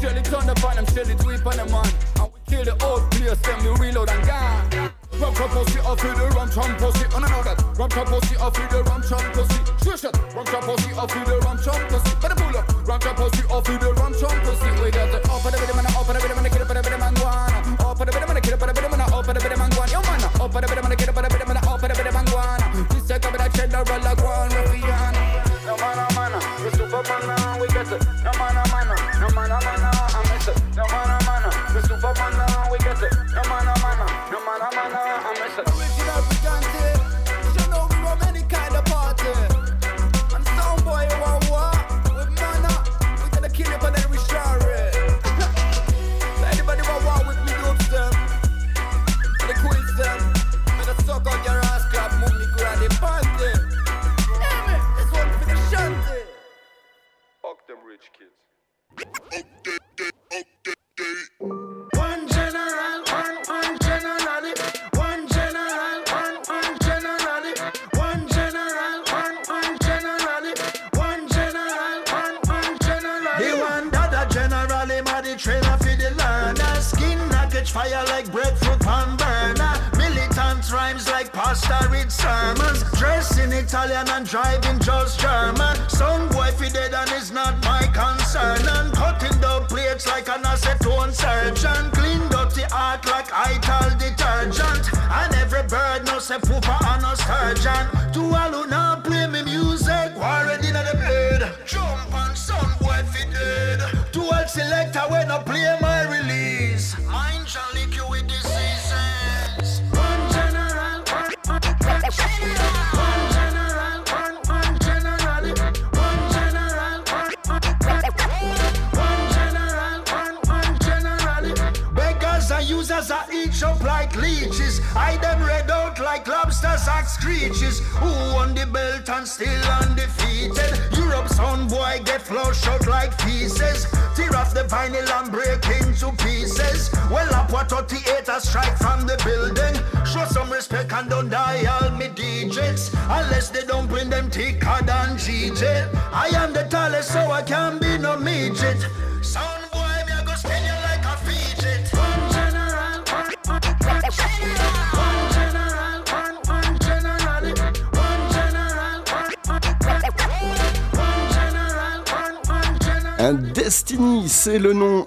Tell 0.00 0.16
it 0.16 0.32
on 0.32 0.46
the 0.48 0.56
pan 0.56 0.78
and 0.80 0.88
tell 0.88 1.08
it 1.08 1.20
we 1.28 1.36
on 1.36 1.56
the 1.60 1.66
man. 1.68 1.90
And 2.24 2.28
we 2.32 2.38
kill 2.48 2.64
the 2.64 2.74
old 2.84 3.04
players, 3.12 3.38
then 3.44 3.58
we 3.60 3.70
reload 3.76 4.08
and 4.08 4.24
gone. 4.24 4.90
Rum, 5.20 5.34
rum, 5.34 5.50
pussy, 5.50 5.78
off 5.80 6.00
to 6.00 6.08
the 6.08 6.26
rum, 6.34 6.48
rum, 6.56 6.72
pussy, 6.80 7.04
on 7.14 7.24
another 7.24 7.61
ram 7.78 7.88
chop 7.88 8.06
pussy 8.06 8.36
off 8.36 8.58
with 8.58 8.70
the 8.70 8.82
ram 8.84 9.02
chop 9.02 9.24
pussy. 9.32 9.60
Sure 9.84 9.96
shot, 9.96 10.14
ram 10.34 10.46
chop 10.46 10.62
pussy 10.64 10.92
off 10.94 11.14
with 11.14 11.26
the 11.26 11.38
ram 11.40 11.58
chop 11.58 11.80
pussy. 11.88 12.12
Better 12.20 12.36
pull 12.36 12.56
up, 12.56 12.88
ram 12.88 13.00
chop 13.00 13.16
pussy 13.16 13.42
off 13.48 13.68
with 13.68 13.80
the 13.80 13.92
ram 13.94 14.12
chop 14.14 14.36
pussy. 14.44 14.70
We 14.82 14.90
got 14.90 15.08
the 15.12 15.18
open 15.30 15.30
oh, 15.30 15.46
and 15.46 15.54
a 15.54 15.58
bit 15.58 15.70
of 15.70 15.76
man, 15.76 15.86
oh, 15.88 16.00
up 16.00 16.08
and 16.08 16.18
a 16.18 16.20
bit 16.20 16.30
of 16.30 16.36
man, 16.36 16.50
kill 16.52 16.62
a 16.62 16.66
bit 16.66 16.76
of 16.76 17.00
man, 17.00 17.14
guana. 17.14 17.58
Up 17.80 18.00
and 18.00 18.08
a 18.08 18.12
bit 18.12 18.22
of 18.22 18.28
man, 18.28 18.42
kill 18.42 18.54
a 18.54 18.56
bit 18.56 18.68
of 18.68 18.90
man, 18.90 19.00
oh, 19.00 19.18
up 19.18 19.28
a 19.28 19.34
bit 19.34 19.52
of 19.52 19.58
man, 19.58 19.70
guana. 19.70 19.92
Yo 19.92 20.00
man, 20.02 20.22
Open 20.42 20.56
and 20.56 20.64
a 20.64 20.68
bit 20.68 20.78
of 20.78 20.82
man. 20.82 20.91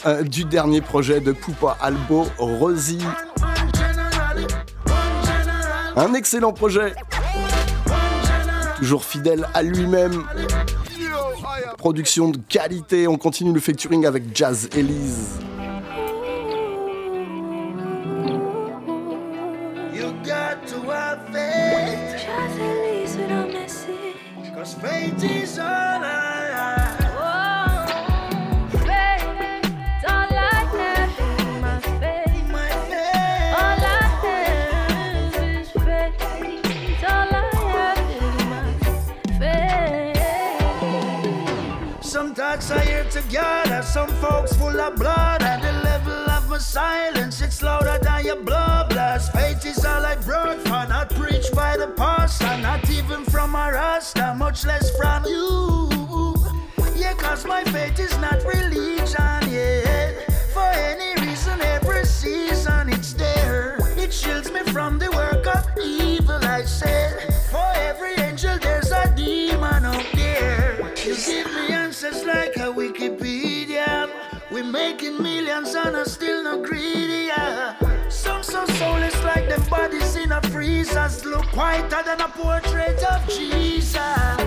Euh, 0.06 0.22
du 0.22 0.46
dernier 0.46 0.82
projet 0.82 1.20
de 1.20 1.32
Poupa 1.32 1.78
Albo, 1.82 2.28
Rosie. 2.38 3.02
Un 5.96 6.14
excellent 6.14 6.54
projet, 6.54 6.94
toujours 8.78 9.04
fidèle 9.04 9.48
à 9.56 9.64
lui-même. 9.64 10.24
Production 11.80 12.30
de 12.30 12.38
qualité, 12.38 13.08
on 13.08 13.18
continue 13.18 13.52
le 13.52 13.60
featuring 13.60 14.06
avec 14.06 14.36
Jazz 14.36 14.70
Elise. 14.76 15.40
millions 75.26 75.74
and 75.74 75.96
are 75.96 76.06
still 76.06 76.44
no 76.44 76.62
greedy. 76.62 77.30
Yeah. 77.32 77.74
Some 78.10 78.44
so 78.44 78.64
soulless 78.78 79.18
like 79.24 79.50
them 79.50 79.64
bodies 79.70 80.16
in 80.16 80.32
a 80.32 80.42
freezer. 80.54 81.10
Look 81.26 81.48
whiter 81.58 82.04
than 82.06 82.22
a 82.22 82.30
portrait 82.30 83.04
of 83.04 83.28
Jesus. 83.28 84.45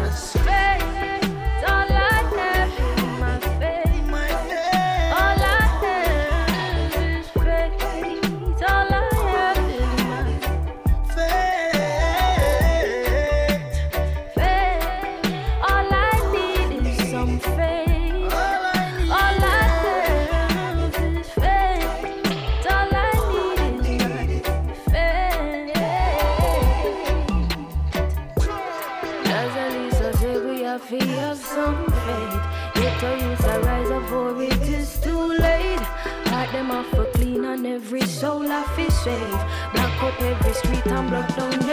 soul 38.18 38.42
life 38.42 38.78
is 38.81 38.92
safe. 39.04 39.42
Black 39.72 40.02
up 40.02 40.20
every 40.20 40.52
street 40.52 40.87
and 40.87 41.09
block 41.09 41.28
down 41.37 41.67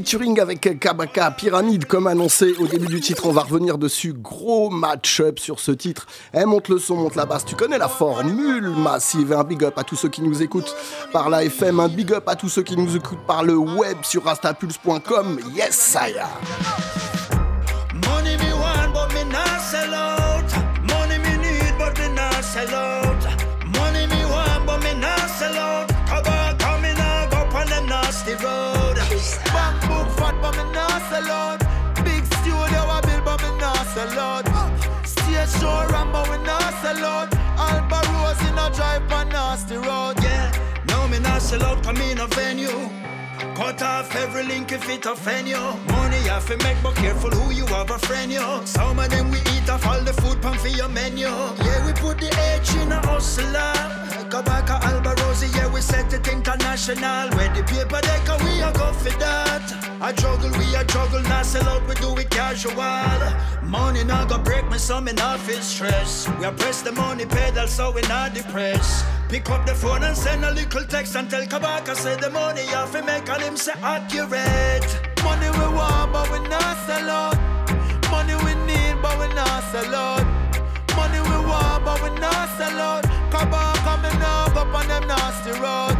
featuring 0.00 0.40
avec 0.40 0.80
Kabaka 0.80 1.30
Pyramide, 1.30 1.84
comme 1.84 2.06
annoncé 2.06 2.54
au 2.58 2.66
début 2.66 2.86
du 2.86 3.00
titre. 3.02 3.26
On 3.26 3.32
va 3.32 3.42
revenir 3.42 3.76
dessus. 3.76 4.14
Gros 4.14 4.70
match-up 4.70 5.38
sur 5.38 5.60
ce 5.60 5.72
titre. 5.72 6.06
Eh, 6.32 6.46
monte 6.46 6.68
le 6.68 6.78
son, 6.78 6.96
monte 6.96 7.16
la 7.16 7.26
basse. 7.26 7.44
Tu 7.44 7.54
connais 7.54 7.76
la 7.76 7.88
formule 7.88 8.70
massive. 8.70 9.34
Un 9.34 9.44
big 9.44 9.62
up 9.62 9.76
à 9.76 9.84
tous 9.84 9.96
ceux 9.96 10.08
qui 10.08 10.22
nous 10.22 10.42
écoutent 10.42 10.74
par 11.12 11.28
la 11.28 11.44
FM. 11.44 11.80
Un 11.80 11.88
big 11.88 12.14
up 12.14 12.26
à 12.28 12.34
tous 12.34 12.48
ceux 12.48 12.62
qui 12.62 12.78
nous 12.78 12.96
écoutent 12.96 13.26
par 13.26 13.44
le 13.44 13.58
web 13.58 13.98
sur 14.02 14.24
rastapulse.com. 14.24 15.38
Yes, 15.54 15.74
ça. 15.74 16.06
show 35.60 35.86
Rambo 35.92 36.22
we 36.30 36.38
not 36.44 36.72
sell 36.82 37.04
out. 37.04 37.28
Alba 37.66 38.00
Rose 38.12 38.42
in 38.48 38.58
a 38.58 38.66
drive 38.74 39.12
on 39.12 39.28
nasty 39.28 39.76
road. 39.76 40.14
Yeah, 40.22 40.50
no 40.88 41.06
me 41.08 41.18
not 41.18 41.42
sell 41.42 41.62
out, 41.62 41.82
come 41.84 42.00
in 42.08 42.18
a 42.18 42.26
venue. 42.26 42.88
Cut 43.54 43.82
off 43.82 44.14
every 44.16 44.44
link 44.44 44.72
if 44.72 44.88
it 44.88 45.04
offend 45.06 45.48
you. 45.48 45.64
Money 45.94 46.22
have 46.32 46.46
to 46.46 46.56
make, 46.64 46.82
but 46.82 46.94
careful 46.96 47.30
who 47.30 47.52
you 47.52 47.66
have 47.66 47.90
a 47.90 47.98
friend 47.98 48.32
you. 48.32 48.46
Some 48.64 48.98
of 48.98 49.08
them 49.10 49.30
we 49.30 49.38
eat 49.54 49.68
off 49.68 49.86
all 49.86 50.02
the 50.02 50.14
food 50.14 50.40
pan 50.42 50.58
for 50.58 50.68
your 50.68 50.88
menu. 50.88 51.28
Yeah, 51.66 51.86
we 51.86 51.92
put 51.92 52.18
the 52.18 52.30
H 52.56 52.74
in 52.76 52.92
a 52.92 53.00
hustler. 53.06 53.72
Kabaka 54.40 54.80
Alborosie, 54.80 55.54
yeah, 55.54 55.70
we 55.70 55.82
set 55.82 56.10
it 56.14 56.26
international. 56.26 57.28
Where 57.36 57.52
the 57.52 57.62
paper 57.62 58.00
decker, 58.00 58.42
we 58.42 58.62
a 58.62 58.72
go 58.72 58.90
for 58.94 59.10
that. 59.18 59.66
I 60.00 60.12
juggle, 60.12 60.50
we 60.52 60.74
a 60.74 60.82
juggle, 60.84 61.20
not 61.24 61.44
sell 61.44 61.68
out, 61.68 61.86
we 61.86 61.94
do 61.96 62.16
it 62.16 62.30
casual. 62.30 62.74
Money 63.62 64.02
not 64.02 64.30
go 64.30 64.38
break 64.38 64.66
me, 64.70 64.78
so 64.78 64.98
me 64.98 65.12
not 65.12 65.40
feel 65.40 65.60
stress. 65.60 66.26
We 66.38 66.46
a 66.46 66.52
press 66.52 66.80
the 66.80 66.92
money 66.92 67.26
pedal, 67.26 67.66
so 67.66 67.90
we 67.92 68.00
not 68.02 68.32
depressed. 68.32 69.04
Pick 69.28 69.50
up 69.50 69.66
the 69.66 69.74
phone 69.74 70.04
and 70.04 70.16
send 70.16 70.42
a 70.42 70.52
little 70.52 70.84
text 70.84 71.16
and 71.16 71.28
tell 71.28 71.44
Kabaka 71.44 71.94
say 71.94 72.16
the 72.16 72.30
money 72.30 72.62
have 72.72 72.92
to 72.92 73.02
make 73.04 73.28
and 73.28 73.42
him 73.42 73.56
say 73.58 73.74
accurate. 73.82 74.88
Money 75.22 75.50
we 75.50 75.66
want, 75.76 76.14
but 76.14 76.32
we 76.32 76.38
not 76.48 76.76
sell 76.86 77.10
out. 77.10 77.36
Money 78.10 78.36
we 78.36 78.54
need, 78.64 79.02
but 79.02 79.18
we 79.20 79.28
not 79.34 79.62
sell 79.64 79.94
out. 79.94 80.24
Money 80.96 81.20
we 81.28 81.36
want, 81.46 81.84
but 81.84 82.02
we 82.02 82.08
not 82.18 82.48
sell 82.56 82.80
out. 82.80 83.04
Kabaka 83.30 83.69
go 84.70 84.76
on 84.76 84.88
them 84.88 85.06
nasty 85.06 85.52
road. 85.52 85.96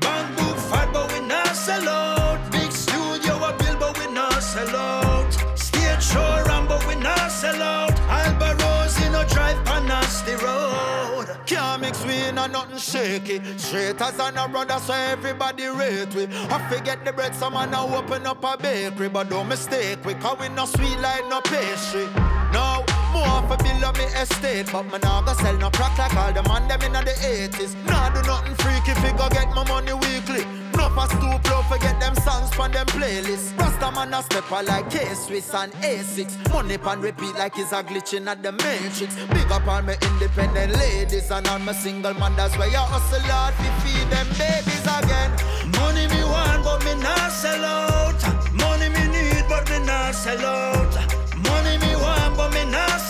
Bang 0.00 0.34
book 0.36 0.56
fat, 0.70 0.92
but 0.92 1.12
we 1.12 1.26
not 1.26 1.54
sell 1.56 1.88
out. 1.88 2.38
Big 2.50 2.70
studio 2.72 3.34
a 3.36 3.52
build, 3.58 3.78
but 3.78 3.98
we 3.98 4.12
not 4.12 4.42
sell 4.42 4.76
out. 4.76 5.32
Stage 5.58 6.02
show 6.02 6.42
run, 6.46 6.66
but 6.66 6.86
we 6.86 6.94
not 6.96 7.30
sell 7.30 7.62
out. 7.62 7.98
Alba 8.08 8.56
Rose, 8.62 9.00
you 9.00 9.10
know, 9.10 9.24
drive 9.28 9.58
on 9.68 9.86
nasty 9.86 10.34
road. 10.44 11.26
Can't 11.46 11.80
mix 11.80 12.04
we 12.04 12.16
in 12.24 12.38
a 12.38 12.48
nothing 12.48 12.78
shaky. 12.78 13.40
Straight 13.56 14.00
as 14.00 14.18
an 14.18 14.36
a 14.36 14.48
brother, 14.48 14.78
so 14.78 14.92
everybody 14.92 15.66
rate 15.66 16.14
we. 16.14 16.24
I 16.50 16.58
forget 16.70 17.04
the 17.04 17.12
bread, 17.12 17.34
some 17.34 17.54
man 17.54 17.70
now 17.70 17.94
open 17.96 18.26
up 18.26 18.44
a 18.44 18.56
bakery. 18.56 19.08
But 19.08 19.30
don't 19.30 19.48
mistake 19.48 20.04
we, 20.04 20.14
cause 20.14 20.38
we 20.38 20.48
no 20.48 20.66
sweet 20.66 20.98
like 21.00 21.28
no 21.28 21.40
pastry. 21.40 22.06
No, 22.52 22.84
more 23.12 23.42
for 23.46 23.56
bill 23.62 23.84
of 23.84 23.96
me 23.96 24.04
estate. 24.16 24.68
But 24.72 24.84
me 24.90 24.98
nah 25.02 25.22
go 25.22 25.34
sell 25.34 25.56
no 25.56 25.70
crack 25.70 25.96
like 25.98 26.16
all 26.16 26.32
the 26.32 26.42
man 26.48 26.66
them 26.68 26.82
in 26.82 26.92
the 26.92 27.12
80s. 27.12 27.76
Nah 27.86 28.10
do 28.10 28.22
nothing 28.26 28.54
freaky, 28.56 28.94
fi 29.00 29.12
go 29.16 29.28
get 29.28 29.48
my 29.54 29.62
money 29.68 29.92
weekly. 29.92 30.44
No 30.76 30.88
for 30.88 31.06
stoop 31.06 31.44
low, 31.50 31.62
forget 31.68 32.00
them 32.00 32.14
songs 32.16 32.52
from 32.54 32.72
them 32.72 32.86
playlists. 32.86 33.56
Rasta 33.58 33.90
man 33.92 34.14
a 34.14 34.22
stepper 34.22 34.62
like 34.62 34.90
K-Swiss 34.90 35.54
and 35.54 35.72
A6. 35.74 36.52
Money 36.52 36.78
pan 36.78 37.00
repeat 37.00 37.34
like 37.36 37.58
it's 37.58 37.72
a 37.72 37.82
glitching 37.82 38.26
at 38.26 38.42
the 38.42 38.52
matrix. 38.52 39.14
Big 39.34 39.50
up 39.50 39.66
all 39.66 39.82
my 39.82 39.96
independent 40.08 40.72
ladies 40.76 41.30
and 41.30 41.46
all 41.48 41.58
my 41.58 41.72
single 41.72 42.14
man. 42.14 42.34
That's 42.36 42.56
why 42.56 42.66
you 42.66 42.78
hustle 42.78 43.20
hard 43.30 43.54
to 43.54 43.70
feed 43.82 44.08
them 44.10 44.26
babies 44.40 44.86
again. 44.98 45.30
Money 45.78 46.06
me 46.08 46.24
want, 46.24 46.64
but 46.64 46.84
me 46.84 46.94
not 47.02 47.30
sell 47.30 47.64
out. 47.64 48.20
Money 48.54 48.88
me 48.88 49.04
need, 49.12 49.44
but 49.48 49.68
me 49.70 49.78
not 49.84 50.14
sell 50.14 50.44
out. 50.44 50.94
Money 51.36 51.78
me 51.78 51.91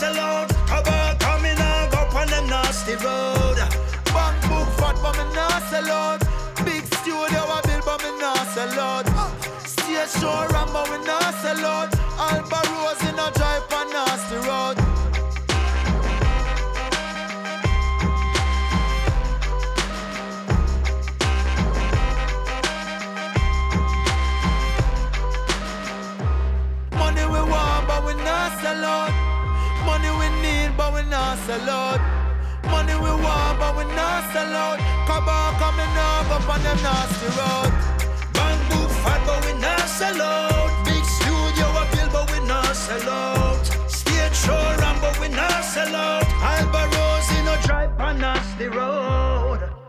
sell 0.03 0.19
out. 0.19 0.49
Cover 0.67 1.17
coming 1.21 1.57
now, 1.57 1.89
go 1.91 2.01
on 2.19 2.27
them 2.29 2.47
nasty 2.49 2.95
road. 3.05 3.59
Bank 4.15 4.37
book 4.49 4.69
fat, 4.79 4.97
but 5.03 5.15
me 5.19 5.25
not 5.39 5.63
sell 5.71 5.91
out. 5.91 6.21
Big 6.65 6.83
studio 6.99 7.41
I 7.57 7.61
build, 7.67 7.85
but 7.87 7.99
me 8.03 8.11
not 8.19 8.45
sell 8.55 8.81
out. 8.81 9.07
Show 10.19 10.47
run, 10.51 10.69
but 10.73 10.91
we 10.91 10.99
not 11.07 11.33
sell 11.43 11.65
out. 11.65 11.95
Alba 12.19 12.62
sell 31.53 31.71
out. 31.71 32.01
Money 32.71 32.95
we 32.95 33.13
want, 33.25 33.59
but 33.61 33.77
we 33.77 33.85
not 33.95 34.23
sell 34.33 34.55
out. 34.65 34.79
Kabaka 35.09 35.59
coming 35.61 35.95
up 36.11 36.31
up 36.37 36.49
on 36.55 36.61
them 36.67 36.79
nasty 36.87 37.29
road. 37.39 37.73
Bang 38.37 38.61
book 38.69 38.91
fat, 39.03 39.21
but 39.27 39.41
we 39.45 39.53
not 39.61 39.87
sell 39.99 40.21
out. 40.23 40.71
Big 40.87 41.05
studio 41.17 41.67
a 41.81 41.85
build, 41.93 42.11
but 42.17 42.27
we 42.33 42.39
not 42.47 42.75
sell 42.75 43.09
out. 43.11 43.65
Stage 44.01 44.37
show 44.45 44.63
run, 44.81 44.97
but 45.01 45.15
we 45.21 45.29
not 45.29 45.63
sell 45.65 45.95
out. 45.95 46.27
Alba 46.53 46.83
Rose 46.95 47.31
in 47.39 47.47
a 47.55 47.57
drive 47.67 48.01
on 48.01 48.19
nasty 48.19 48.69
road. 48.69 49.82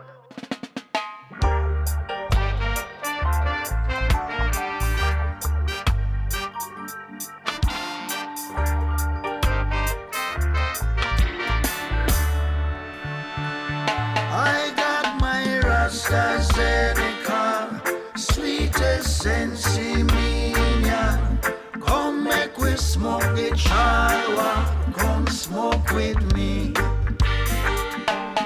Smoke 22.93 23.29
the 23.35 23.49
chalwa, 23.55 24.51
come 24.93 25.25
smoke 25.27 25.89
with 25.93 26.21
me. 26.35 26.71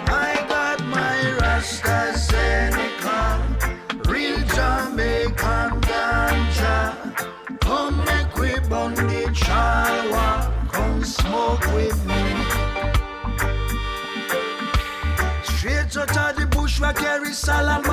I 0.07 0.45
got 0.47 0.79
my 0.86 1.17
AstraZeneca, 1.53 3.19
real 4.07 4.39
Jamaican 4.55 5.71
ganja. 5.89 6.75
Come 7.60 7.97
make 8.05 8.33
we 8.38 8.51
burn 8.69 8.95
the 8.95 9.23
chalwa, 9.41 10.25
come 10.71 11.03
smoke 11.03 11.65
with 11.75 11.99
me. 12.05 12.23
Straight 15.43 15.97
out 15.97 16.17
of 16.17 16.36
the 16.38 16.45
bush, 16.55 16.79
we 16.79 16.93
carry. 16.93 17.27
Light 17.47 17.83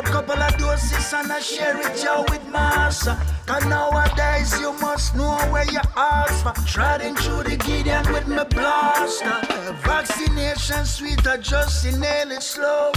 up 0.00 0.06
couple 0.06 0.42
of 0.42 0.56
doses 0.56 1.12
and 1.12 1.30
I 1.30 1.40
share 1.40 1.78
it 1.78 2.02
yo 2.02 2.24
with 2.30 2.46
massa. 2.48 3.18
Cause 3.46 3.64
nowadays 3.66 4.58
you 4.60 4.72
must 4.80 5.14
know 5.14 5.36
where 5.52 5.70
you 5.70 5.80
ask 5.96 6.42
for. 6.42 6.54
Treading 6.66 7.16
through 7.16 7.42
the 7.44 7.56
Gideon 7.56 8.04
with 8.12 8.26
me 8.28 8.42
blaster. 8.50 9.40
Vaccination 9.84 10.84
sweeter, 10.84 11.36
just 11.38 11.84
inhale 11.84 12.30
it 12.30 12.42
slow. 12.42 12.92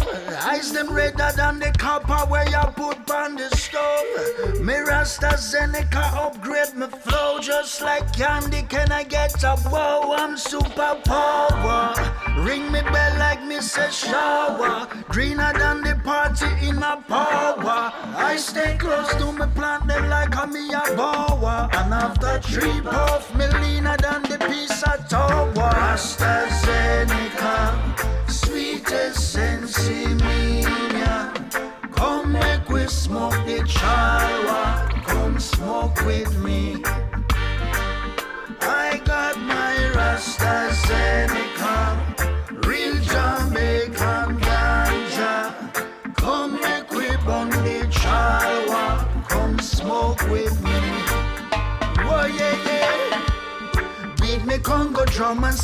Eyes 0.46 0.72
them 0.72 0.94
redder 0.94 1.32
than 1.36 1.60
the 1.60 1.72
copper 1.78 2.22
where 2.30 2.48
you 2.48 2.64
put 2.76 3.10
on 3.12 3.36
the 3.36 3.50
stove. 3.56 4.62
Me 4.62 4.76
AstraZeneca 5.04 6.06
upgrade 6.26 6.74
my 6.76 6.88
flow 6.88 7.40
just 7.40 7.82
like 7.82 8.06
candy. 8.16 8.62
Can 8.70 8.92
I 8.92 9.04
get 9.04 9.44
a 9.44 9.56
wow? 9.70 10.14
I'm 10.16 10.38
super 10.38 10.96
power. 11.04 11.94
Ring 12.38 12.72
me 12.72 12.82
bell 12.82 13.20
like 13.20 13.44
me 13.44 13.60
say 13.60 13.90
shower. 13.92 14.88
Greener 15.10 15.52
than 15.54 15.82
the 15.82 15.96
party 16.04 16.48
in 16.68 16.82
power. 17.08 17.92
I 18.16 18.36
stay 18.38 18.78
close 18.78 19.14
to 19.16 19.32
my 19.32 19.48
plant 19.48 19.88
them 19.88 20.10
like 20.10 20.36
me 20.50 20.74
a 20.74 20.96
bower. 20.96 21.70
And 21.74 21.94
after 21.94 22.40
three 22.42 22.82
puff, 22.82 23.33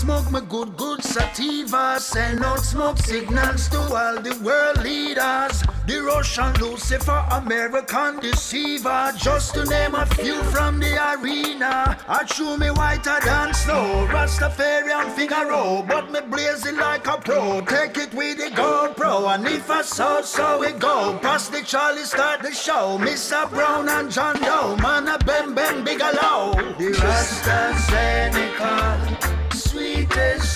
smoke 0.09 0.31
my 0.31 0.41
good, 0.41 0.75
good 0.75 1.03
sativa. 1.03 1.99
Send 1.99 2.43
out 2.43 2.61
smoke 2.61 2.97
signals 2.97 3.69
to 3.69 3.77
all 3.77 4.19
the 4.19 4.35
world 4.43 4.83
leaders. 4.83 5.61
The 5.85 6.01
Russian 6.01 6.51
Lucifer, 6.53 7.23
American 7.31 8.19
deceiver. 8.19 9.13
Just 9.17 9.53
to 9.53 9.65
name 9.65 9.93
a 9.93 10.07
few 10.07 10.41
from 10.45 10.79
the 10.79 10.97
arena. 11.13 11.95
I 12.07 12.23
chew 12.23 12.57
me 12.57 12.71
whiter 12.71 13.19
than 13.23 13.53
snow. 13.53 14.07
Rastafarian 14.09 15.11
Figaro, 15.11 15.55
oh, 15.55 15.85
but 15.87 16.09
me 16.11 16.21
blazing 16.21 16.77
like 16.77 17.05
a 17.05 17.17
pro. 17.17 17.61
Take 17.61 17.97
it 17.97 18.11
with 18.13 18.37
the 18.37 18.49
GoPro, 18.61 19.35
and 19.35 19.47
if 19.47 19.69
I 19.69 19.83
saw, 19.83 20.21
so 20.21 20.59
we 20.59 20.71
go. 20.71 21.19
Pass 21.21 21.49
the 21.49 21.61
Charlie, 21.61 22.03
start 22.03 22.41
the 22.41 22.51
show. 22.51 22.97
Mr. 22.99 23.47
Brown 23.51 23.87
and 23.87 24.09
John 24.09 24.41
Doe, 24.41 24.75
man 24.77 25.07
a 25.07 25.19
bem 25.19 25.53
bem 25.53 25.83
Bigelow. 25.83 26.55
The 26.79 26.93
AstraZeneca, 27.13 29.38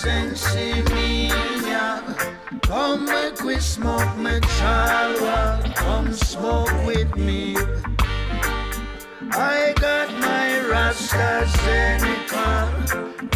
sensimilla. 0.03 1.85
Come 2.67 3.05
make 3.05 3.41
we 3.43 3.57
smoke 3.59 4.17
me 4.17 4.39
chalwa. 4.57 5.63
Come 5.75 6.11
smoke 6.13 6.85
with 6.85 7.15
me. 7.15 7.55
I 9.31 9.73
got 9.79 10.09
my 10.19 10.59
Rasta 10.69 11.47
Seneca, 11.61 12.69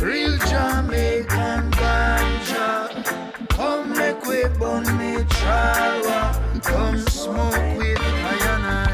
real 0.02 0.38
Jamaican 0.50 1.72
ganja. 1.80 2.70
Come 3.50 3.94
make 3.98 4.22
we 4.26 4.44
me 5.00 5.24
chalwa. 5.40 6.20
Come 6.64 7.00
smoke 7.00 7.78
with 7.80 8.02
I 8.02 8.36
and 8.54 8.66
I. 8.84 8.94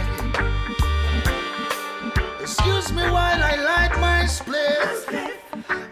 Excuse 2.39 2.91
me 2.93 3.03
while 3.15 3.41
I 3.51 3.55
light 3.69 3.93
my 3.99 4.25
split. 4.27 5.32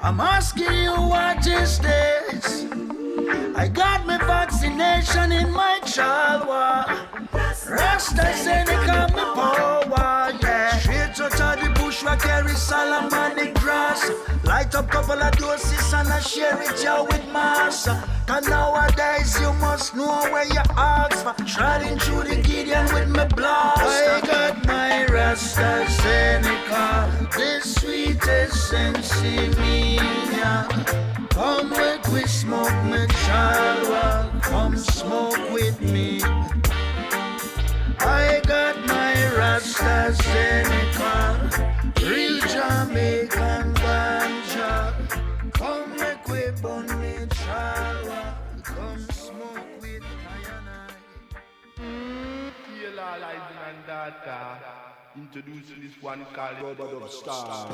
I'm 0.03 0.19
asking 0.19 0.73
you 0.73 0.93
what 0.93 1.45
is 1.45 1.77
this? 1.77 2.65
I 3.55 3.67
got 3.67 4.07
my 4.07 4.17
vaccination 4.17 5.31
in 5.31 5.51
my 5.51 5.79
chalwa. 5.83 6.87
Rasta 7.69 8.33
Seneca 8.33 9.13
me 9.15 9.23
power, 9.35 10.33
out 12.07 12.19
the 12.19 12.27
carry 12.27 12.53
Salamanic 12.53 13.53
grass. 13.55 14.09
Light 14.43 14.73
up 14.75 14.89
couple 14.89 15.21
of 15.21 15.31
doses 15.37 15.93
and 15.93 16.07
I 16.07 16.19
share 16.19 16.61
it 16.61 16.83
yeah 16.83 17.01
with 17.01 17.25
massa. 17.31 18.03
Cause 18.27 18.47
nowadays 18.47 19.39
you 19.39 19.53
must 19.53 19.95
know 19.95 20.21
where 20.31 20.45
you 20.45 20.61
ask 20.77 21.23
for. 21.23 21.35
Shrouding 21.45 21.99
through 21.99 22.23
the 22.23 22.41
Gideon 22.41 22.85
with 22.93 23.09
my 23.09 23.25
blast. 23.25 23.81
I 23.81 24.21
got 24.25 24.65
my 24.65 25.05
Rasta 25.07 25.85
Seneca, 25.89 27.11
the 27.35 27.59
sweetest 27.61 28.71
sensimilla. 28.71 30.67
Come 31.29 31.69
make 31.69 32.07
we 32.07 32.23
smoke 32.25 32.83
me 32.85 33.05
chalwa. 33.25 34.41
Come 34.43 34.77
smoke 34.77 35.51
with 35.51 35.79
me. 35.81 36.21
I 37.99 38.41
got 38.47 38.77
my 38.87 39.13
Rasta 39.37 40.13
Seneca, 40.15 41.80
real 42.03 42.39
Jamaican 42.39 43.73
ganja. 43.73 44.93
Come 45.53 45.97
make 45.97 46.27
we 46.27 46.51
burn 46.61 46.87
me 46.99 47.13
chalwa. 47.41 48.35
Come 48.63 49.05
smoke 49.11 49.81
with 49.81 50.03
Yellow 52.79 53.13
Lighting 53.23 53.61
and 53.69 53.85
Data. 53.87 54.39
Introducing 55.15 55.81
this 55.81 56.01
one 56.01 56.25
called 56.33 56.61
Rubber 56.61 56.91
Dub 56.91 57.09
Star. 57.09 57.67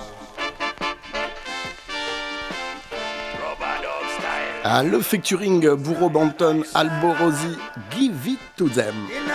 Ah, 4.70 4.82
le 4.82 5.02
featuring 5.02 5.62
Bourreau 5.78 6.10
Banton, 6.10 6.64
Alborosi, 6.74 7.58
Give 7.90 8.28
It 8.28 8.40
To 8.58 8.68
Them. 8.68 8.96
In 9.10 9.32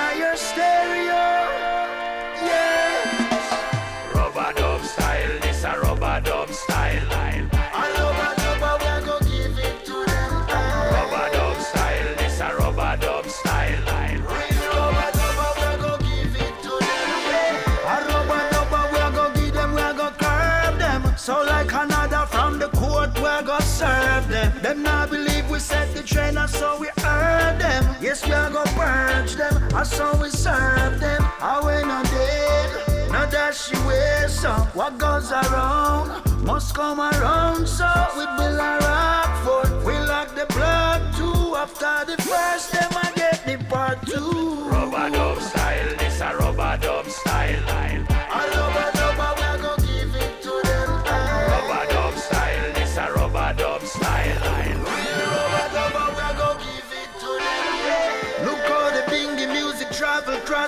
and 26.43 26.51
so 26.51 26.77
we 26.81 26.89
earn 27.05 27.59
them. 27.59 27.85
Yes, 28.01 28.27
we 28.27 28.33
are 28.33 28.51
gonna 28.51 28.71
purge 28.73 29.35
them, 29.37 29.55
and 29.79 29.87
so 29.87 30.07
we 30.21 30.29
serve 30.29 30.99
them. 30.99 31.23
I 31.41 31.55
we 31.67 31.87
not 31.87 32.05
dead, 32.07 33.13
not 33.13 33.31
that 33.31 33.55
she 33.55 33.77
wears 33.87 34.33
so. 34.41 34.53
What 34.75 34.99
goes 34.99 35.31
around 35.31 36.09
must 36.43 36.75
come 36.75 36.99
around, 37.01 37.69
so 37.69 37.89
we 38.17 38.25
build 38.37 38.59
a 38.71 38.73
rock 38.87 39.31
fort. 39.45 39.71
We 39.87 39.95
lock 40.13 40.35
the 40.35 40.47
plug 40.47 41.01
too. 41.17 41.55
After 41.65 41.95
the 42.11 42.17
first, 42.23 42.73
them 42.73 42.91
I 43.05 43.13
get 43.15 43.39
the 43.47 43.57
part 43.67 44.05
two. 44.05 44.69
Rubber 44.69 45.11
dub 45.11 45.41
style, 45.41 45.97
this 45.99 46.21
a 46.21 46.37
rubber 46.37 46.77
dub 46.83 47.07
style. 47.07 48.12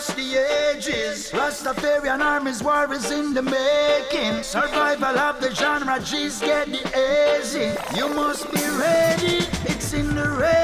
Across 0.04 0.16
the 0.16 0.76
ages. 0.76 1.30
Rastafarian 1.32 2.20
armies, 2.20 2.62
war 2.62 2.92
is 2.92 3.10
in 3.10 3.34
the 3.34 3.42
making. 3.42 4.42
Survival 4.42 5.18
of 5.18 5.40
the 5.40 5.54
genre, 5.54 6.00
G's 6.00 6.40
get 6.40 6.66
the 6.66 7.38
easy. 7.38 7.72
You 7.96 8.08
must 8.08 8.50
be 8.52 8.60
ready, 8.78 9.46
it's 9.64 9.92
in 9.92 10.14
the 10.14 10.22
revy. 10.22 10.63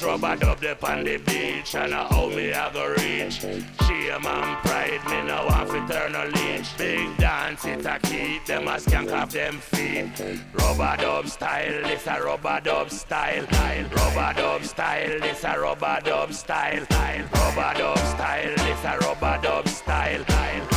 Dub 0.00 0.64
up 0.64 0.84
on 0.84 1.04
the 1.04 1.16
beach 1.18 1.74
and 1.74 1.94
I 1.94 2.04
how 2.04 2.28
me 2.28 2.52
I 2.52 2.72
go 2.72 2.88
reach. 2.88 3.40
Shame 3.40 4.26
and 4.26 4.58
pride, 4.64 5.00
me 5.06 5.22
no 5.26 5.46
want 5.46 5.70
to 5.70 5.94
turn 5.94 6.14
a 6.14 6.26
leech. 6.26 6.76
Big 6.76 7.16
dance 7.16 7.64
it 7.64 7.84
a 7.86 7.98
keep 8.00 8.44
them 8.46 8.68
a 8.68 8.76
skank 8.76 9.12
off 9.12 9.32
them 9.32 9.58
feet. 9.58 10.10
Rubber 10.54 10.96
dub 11.00 11.28
style, 11.28 11.82
this 11.82 12.06
a 12.06 12.22
rubber 12.22 12.60
dub 12.62 12.90
style. 12.90 13.42
Rubber 13.42 14.32
dub 14.36 14.64
style, 14.64 15.20
this 15.20 15.44
a 15.44 15.58
rubber 15.58 15.98
dub 16.04 16.32
style. 16.32 16.86
Rubber 17.32 17.78
dub 17.78 17.98
style, 17.98 18.54
this 18.56 18.84
a 18.84 18.98
rubber 18.98 19.40
dub 19.42 19.68
style. 19.68 20.75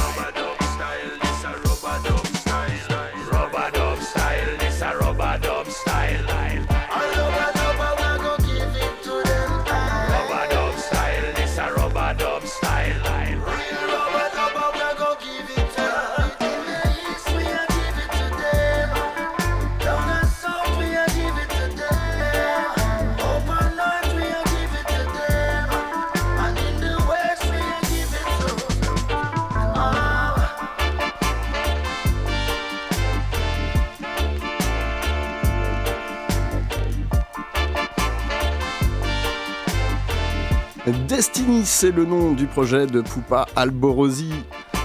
Destiny, 41.08 41.66
c'est 41.66 41.92
le 41.92 42.06
nom 42.06 42.32
du 42.32 42.46
projet 42.48 42.88
de 42.88 43.02
Pupa 43.02 43.48
Alborosi, 43.56 44.32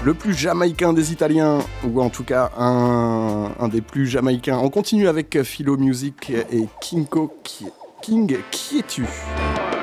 le 0.03 0.13
plus 0.13 0.33
jamaïcain 0.33 0.93
des 0.93 1.11
Italiens, 1.11 1.59
ou 1.83 2.01
en 2.01 2.09
tout 2.09 2.23
cas 2.23 2.51
un, 2.57 3.67
des 3.69 3.81
plus 3.81 4.05
jamaïcains. 4.07 4.57
On 4.57 4.69
continue 4.69 5.07
avec 5.07 5.41
Philo 5.43 5.77
Music 5.77 6.29
et 6.29 6.67
Kinko 6.81 7.33
Ki- 7.43 7.67
King 8.01 8.37
Kietu. 8.51 9.05
There 9.05 9.74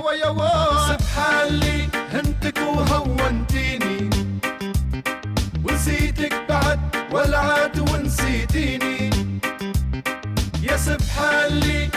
الهوى 0.00 0.18
يا 0.18 0.96
سبحان 0.96 0.98
سبحالي 0.98 1.88
هنتك 2.12 2.58
وهونتيني. 2.58 4.10
ونسيتك 5.64 6.34
بعد 6.48 6.80
والعاد 7.12 7.78
ونسيتيني. 7.78 9.10
يا 10.62 10.76
سبحالي 10.76 11.88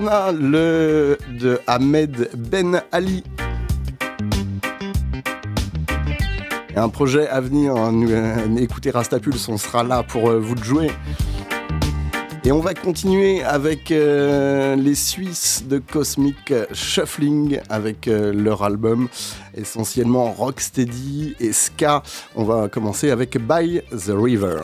Rana 0.00 0.32
le, 0.32 1.18
de 1.38 1.60
Ahmed 1.66 2.30
Ben 2.34 2.82
Ali. 2.90 3.22
Un 6.74 6.88
projet 6.88 7.28
à 7.28 7.40
venir, 7.40 7.76
hein, 7.76 7.92
euh, 8.08 8.56
écoutez 8.56 8.90
Rastapulse, 8.90 9.48
on 9.48 9.58
sera 9.58 9.82
là 9.82 10.02
pour 10.02 10.30
euh, 10.30 10.38
vous 10.38 10.56
jouer. 10.56 10.90
Et 12.44 12.52
on 12.52 12.60
va 12.60 12.72
continuer 12.72 13.42
avec 13.42 13.90
euh, 13.90 14.74
les 14.76 14.94
Suisses 14.94 15.64
de 15.68 15.78
Cosmic 15.78 16.54
Shuffling 16.72 17.60
avec 17.68 18.06
leur 18.06 18.62
album 18.62 19.08
essentiellement 19.54 20.32
rocksteady 20.32 21.36
et 21.38 21.52
ska. 21.52 22.02
On 22.34 22.44
va 22.44 22.68
commencer 22.68 23.10
avec 23.10 23.36
By 23.38 23.82
the 23.90 24.12
River. 24.14 24.60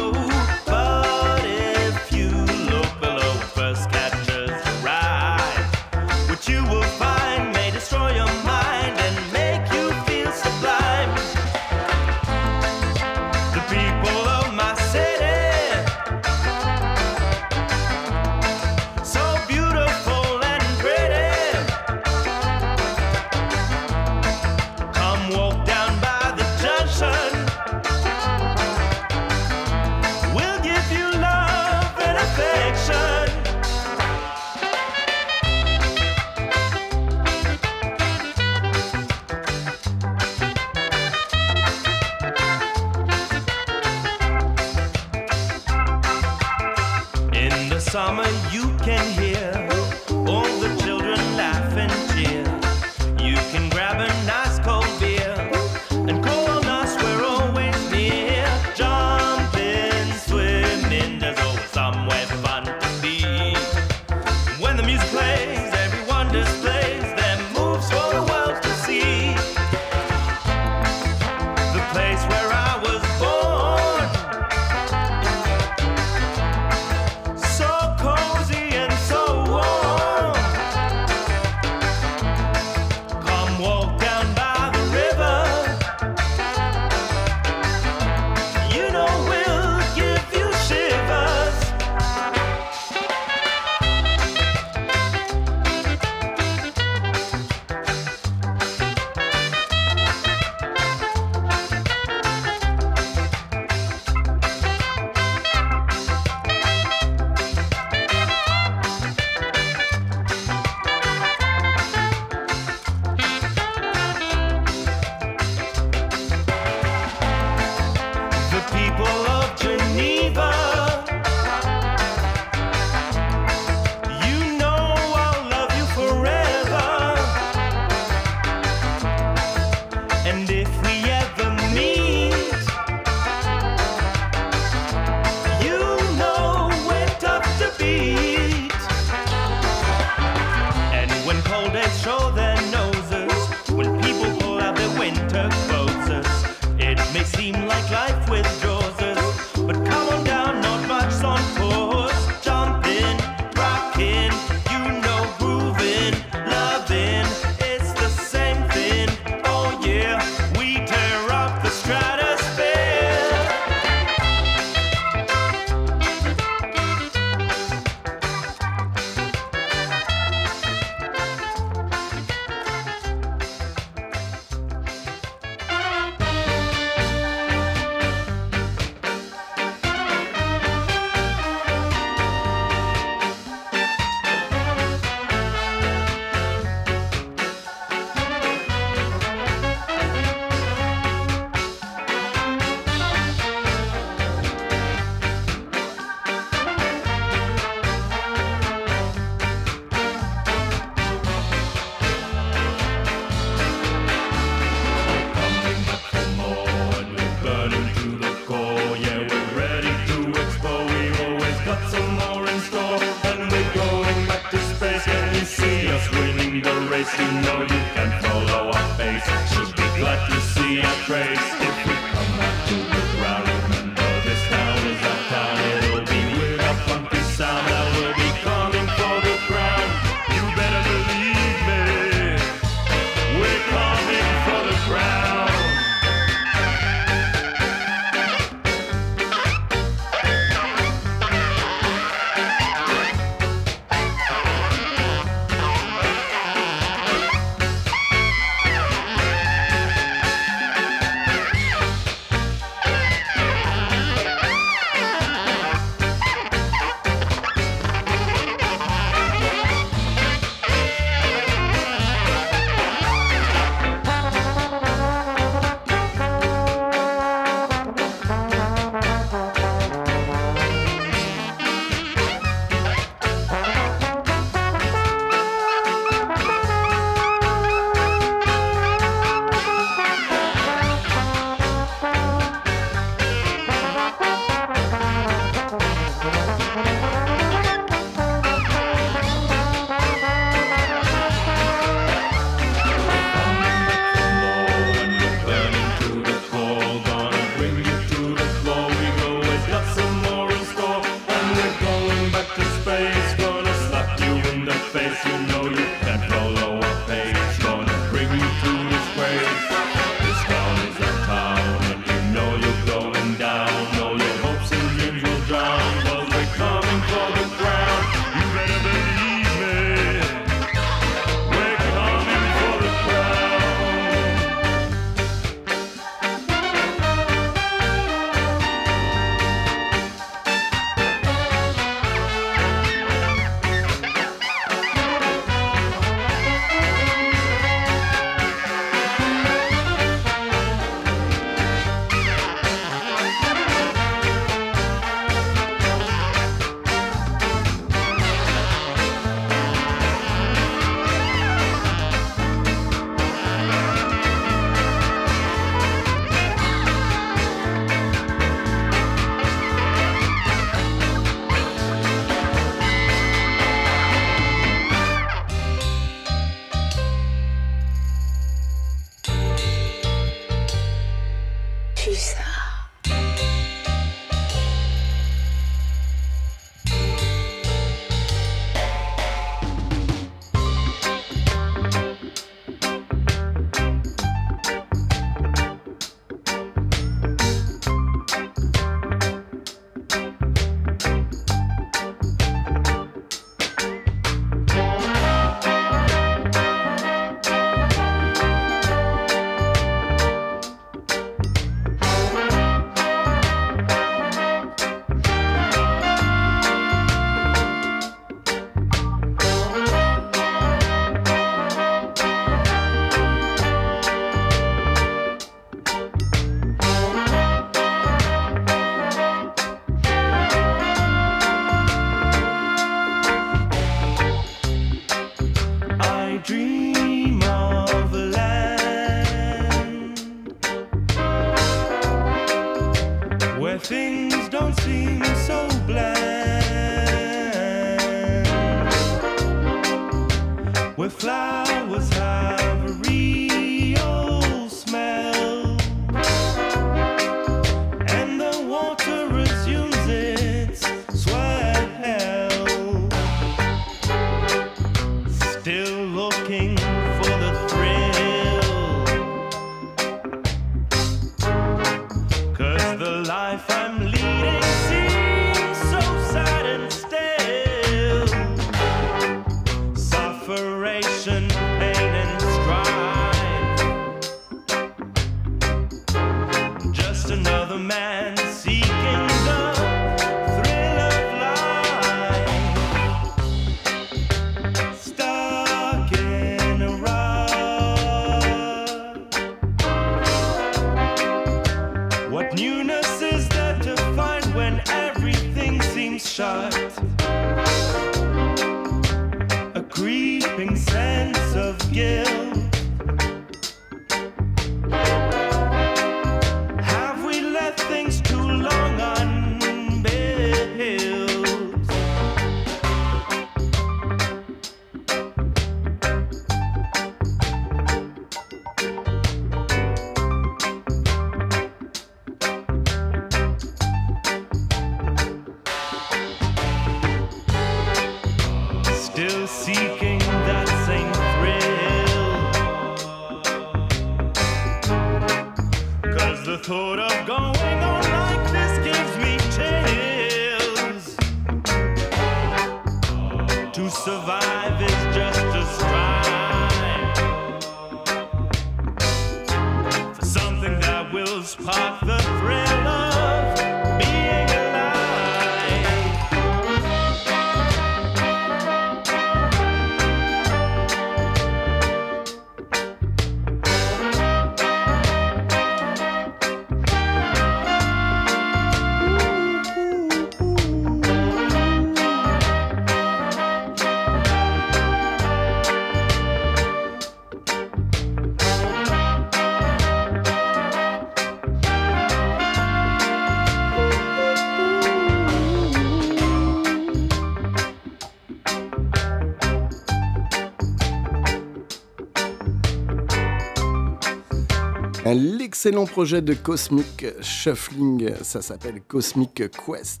C'est 595.60 595.70
excellent 595.70 595.86
projet 595.86 596.22
de 596.22 596.34
Cosmic 596.34 597.04
Shuffling, 597.20 598.12
ça 598.22 598.40
s'appelle 598.42 598.80
Cosmic 598.86 599.42
Quest. 599.50 600.00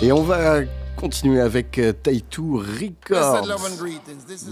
Et 0.00 0.10
on 0.10 0.22
va 0.24 0.62
continuer 0.96 1.40
avec 1.40 1.78
euh, 1.78 1.92
Taito 1.92 2.56
Records. 2.56 3.46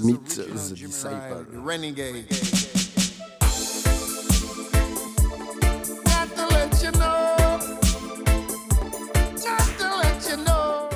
Meet 0.05 0.41
the 0.70 2.59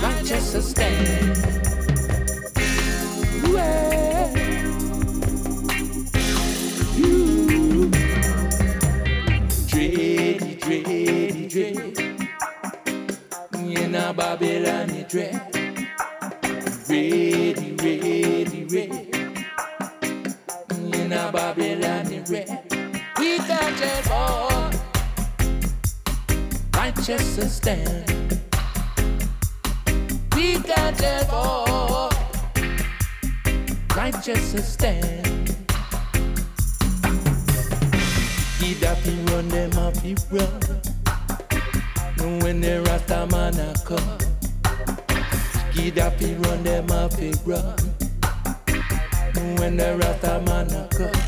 Manchester 0.00 0.62
stand. 0.62 1.36
Well, 3.52 4.30
you 6.96 7.90
dread. 11.48 11.98
In 13.54 13.94
a 13.94 14.12
dread. 15.08 15.52
Ready, 16.88 17.74
ready, 17.82 18.64
ready. 18.70 19.10
In 20.92 21.12
a 21.12 21.32
Babylon, 21.32 22.24
red. 22.28 22.66
We 23.18 23.38
got 23.38 23.48
that 23.80 24.06
war 24.10 24.53
righteous 26.84 27.56
stand. 27.56 28.42
We 30.36 30.58
got 30.58 30.92
oh. 31.00 31.00
that 31.00 31.24
for 31.30 32.06
righteous 33.96 34.72
stand. 34.74 35.24
Gaddafi 38.60 39.14
run 39.30 39.48
them 39.48 39.78
off 39.78 39.94
the 40.02 40.12
run. 40.30 40.60
When 42.40 42.60
the 42.60 42.82
Rasta 42.82 43.26
man 43.32 43.58
a 43.58 43.72
come, 43.86 44.18
Gaddafi 45.72 46.30
run 46.44 46.62
them 46.64 46.90
off 46.90 47.16
the 47.16 47.30
run. 47.46 47.78
When 49.56 49.78
the 49.78 49.96
Rasta 49.96 50.42
man 50.44 50.70
a 50.70 50.86
come, 50.92 51.22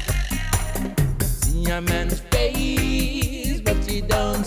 see 1.23 1.71
a 1.71 1.81
man's 1.81 2.21
face, 2.21 2.86
he 4.37 4.43
don't 4.43 4.45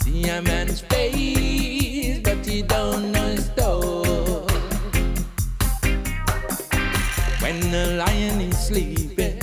see 0.00 0.28
a 0.28 0.42
man's 0.42 0.80
face, 0.80 2.18
but 2.18 2.44
he 2.44 2.62
don't 2.62 3.12
know 3.12 3.36
his. 3.36 4.44
When 7.40 7.60
the 7.70 7.94
lion 7.96 8.40
is 8.40 8.58
sleeping, 8.58 9.38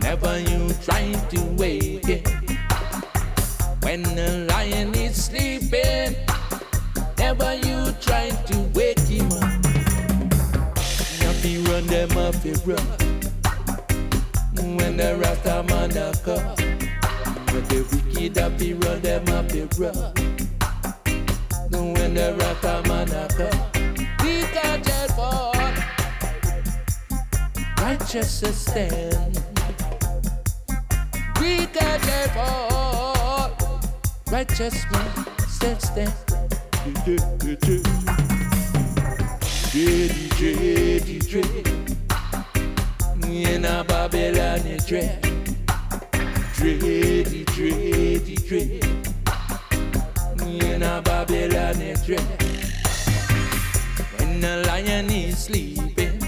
never 0.00 0.38
you 0.38 0.72
try 0.82 1.12
to 1.12 1.40
wake. 1.58 2.26
When 3.82 4.02
the 4.02 4.46
lion 4.48 4.94
is 4.94 5.22
sleeping, 5.22 6.16
never 7.18 7.54
you 7.56 7.92
try 8.00 8.30
to 8.30 8.56
wake 8.72 9.00
him 9.00 9.30
up. 9.32 9.52
Run 11.68 11.86
them 11.88 12.16
run. 12.66 13.13
When 14.94 15.02
the 15.04 15.16
Rasta 15.16 15.64
man 15.64 15.90
a 15.96 16.12
come, 16.22 16.54
but 17.46 17.68
the 17.68 17.82
wicked 17.90 18.36
happy 18.36 18.74
run 18.74 19.00
them 19.02 19.28
up, 19.30 19.50
he 19.50 19.62
run. 19.76 20.14
No, 21.68 21.92
when 21.94 22.14
the 22.14 22.32
Rasta 22.38 22.80
man 22.88 23.10
a 23.10 23.26
come, 23.34 23.60
we 24.24 24.42
got 24.54 24.84
that 24.84 25.10
for 25.16 25.52
righteous 27.82 28.44
stand. 28.56 29.42
We 31.40 31.66
got 31.66 32.00
that 32.00 32.28
for 32.36 34.32
righteous 34.32 34.86
man 34.92 35.10
stand 35.48 35.82
stand. 35.82 36.14
Dready, 39.72 40.28
dready, 40.38 41.18
dready. 41.18 41.83
In 43.34 43.64
a 43.64 43.82
Babylon, 43.82 44.60
dread. 44.86 45.20
Dready, 46.54 47.44
dready, 47.44 48.36
dready. 48.46 48.80
In 50.62 50.82
a 50.84 51.02
Babylon, 51.02 51.74
dread. 52.04 52.22
When 54.18 54.40
the 54.40 54.62
lion 54.68 55.10
is 55.10 55.36
sleeping, 55.36 56.20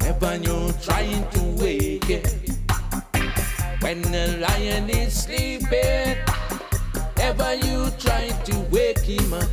never 0.00 0.34
you 0.38 0.72
trying 0.82 1.24
to 1.30 1.42
wake 1.62 2.10
it. 2.10 2.50
When 3.78 4.02
the 4.02 4.38
lion 4.40 4.90
is 4.90 5.22
sleeping, 5.22 6.16
never 7.16 7.54
you 7.54 7.92
trying 8.00 8.42
to 8.42 8.58
wake 8.72 8.98
him 8.98 9.34
up. 9.34 9.48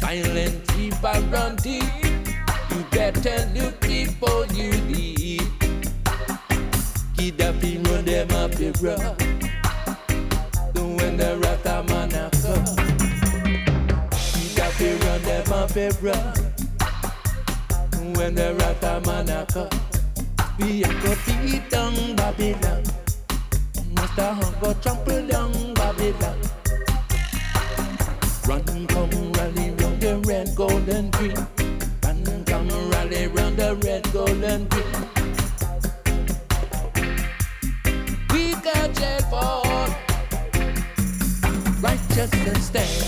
Silent 0.00 0.66
people 0.66 1.22
run 1.30 1.54
deep. 1.62 2.05
You 2.76 2.84
better 2.90 3.50
look 3.54 3.80
before 3.80 4.44
you 4.52 4.70
leave. 4.92 5.40
Gaddafi 7.16 7.82
run 7.88 8.04
them 8.04 8.30
up 8.32 8.50
the 8.52 8.70
road. 8.82 9.16
When 10.74 11.16
the 11.16 11.38
Rasta 11.38 11.82
man 11.88 12.12
a 12.12 12.28
come, 12.36 12.76
Gaddafi 14.52 14.88
run 15.04 15.22
them 15.22 15.52
up 15.54 15.70
the 15.70 15.88
road. 16.02 16.36
When 18.18 18.34
the 18.34 18.54
Rasta 18.58 19.00
man 19.06 19.30
a 19.30 19.46
come, 19.46 19.70
we 20.58 20.84
a 20.84 20.88
go 21.00 21.14
beat 21.24 21.70
down 21.70 22.14
Babylon. 22.14 22.84
Hunt 24.18 24.60
go 24.60 24.74
trample 24.82 25.26
down 25.26 25.72
Babylon. 25.72 26.38
Run, 28.46 28.86
come, 28.88 29.32
rally 29.32 29.70
round 29.70 30.00
the 30.02 30.22
red, 30.26 30.54
gold, 30.54 30.88
and 30.90 31.10
green. 31.12 31.55
Run, 33.26 33.34
round 33.34 33.56
the 33.56 33.74
red, 33.84 34.12
gold, 34.12 34.44
and 34.44 34.68
green. 34.70 34.84
We 38.30 38.52
got 38.62 38.94
jet 38.94 39.22
for 39.28 39.62
righteousness 41.82 42.66
stand. 42.66 43.04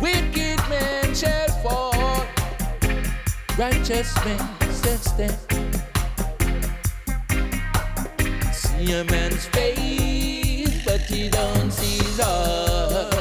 Wicked 0.00 0.60
men 0.68 1.14
shall 1.14 1.48
fall. 1.62 2.26
Righteous 3.58 4.14
men 4.24 4.38
shall 4.82 4.98
stand. 4.98 5.38
See 8.54 8.92
a 8.92 9.04
man's 9.04 9.46
face, 9.46 10.84
but 10.84 11.00
he 11.00 11.28
don't 11.28 11.72
see 11.72 12.04
his 12.04 12.20
heart. 12.20 13.18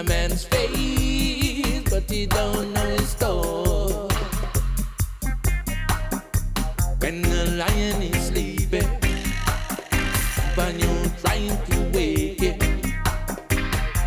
a 0.00 0.04
man's 0.04 0.44
face, 0.44 0.99
but 2.00 2.14
he 2.14 2.26
don't 2.26 2.72
know 2.72 2.86
his 2.86 3.08
store. 3.08 4.08
When 7.00 7.22
the 7.22 7.44
lion 7.56 8.02
is 8.02 8.26
sleeping, 8.26 8.88
when 10.54 10.78
you're 10.78 11.10
trying 11.22 11.56
to 11.66 11.76
wake 11.94 12.42
it. 12.42 12.62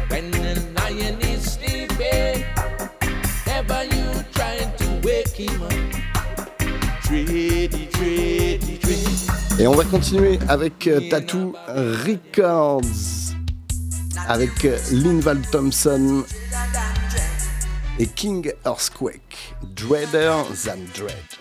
When 0.09 0.31
the 0.31 0.53
lion 0.75 1.19
is 1.21 1.53
sleeping, 1.53 2.45
never 3.47 3.83
you 3.85 4.23
trying 4.33 4.71
to 4.77 5.07
wake 5.07 5.35
him 5.35 5.63
up. 5.63 5.73
Et 9.59 9.67
on 9.67 9.75
va 9.75 9.83
continuer 9.83 10.39
avec 10.49 10.87
euh, 10.87 10.99
Tattoo 11.11 11.53
Records, 11.67 12.81
avec 14.27 14.65
euh, 14.65 14.77
Linval 14.91 15.41
Thompson 15.51 16.23
et 18.03 18.07
King 18.15 18.51
Earthquake, 18.65 19.55
Dreader 19.75 20.43
Than 20.65 20.83
Dread. 20.93 21.32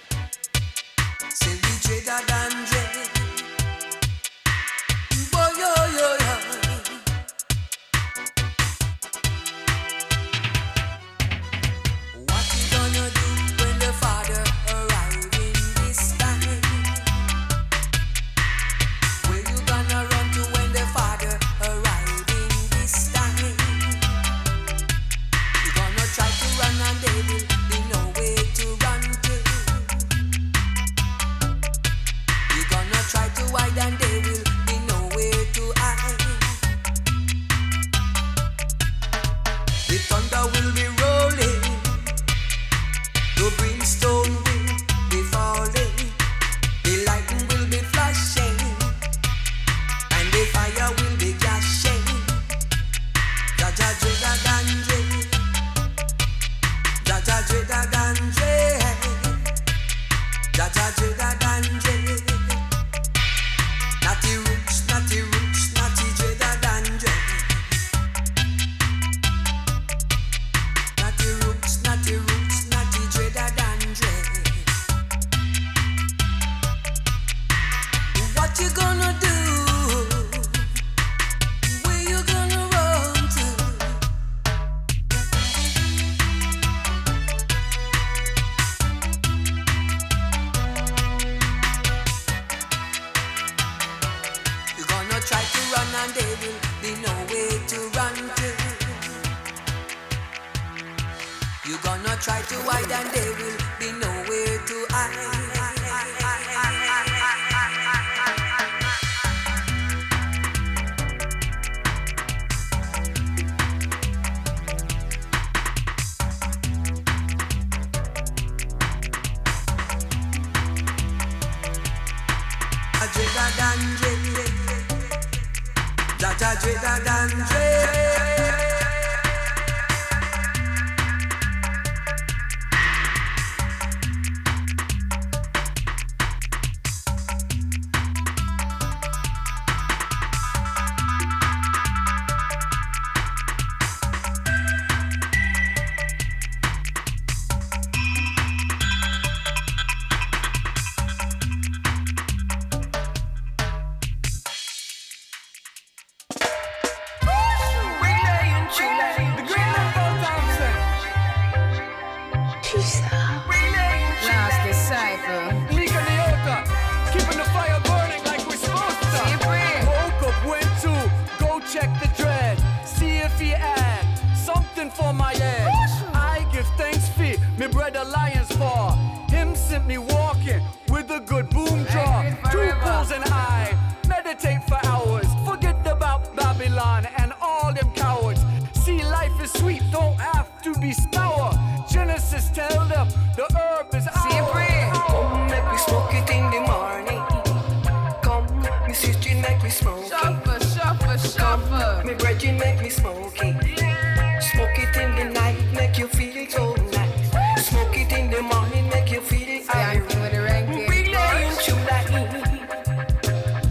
The 208.32 208.42
morning, 208.42 208.88
make 208.88 209.10
you 209.12 209.20
feel 209.20 209.60
alright. 209.68 210.00
with 210.00 210.32
the 210.32 210.40
ranking. 210.40 210.88
Mm-hmm. 210.88 211.12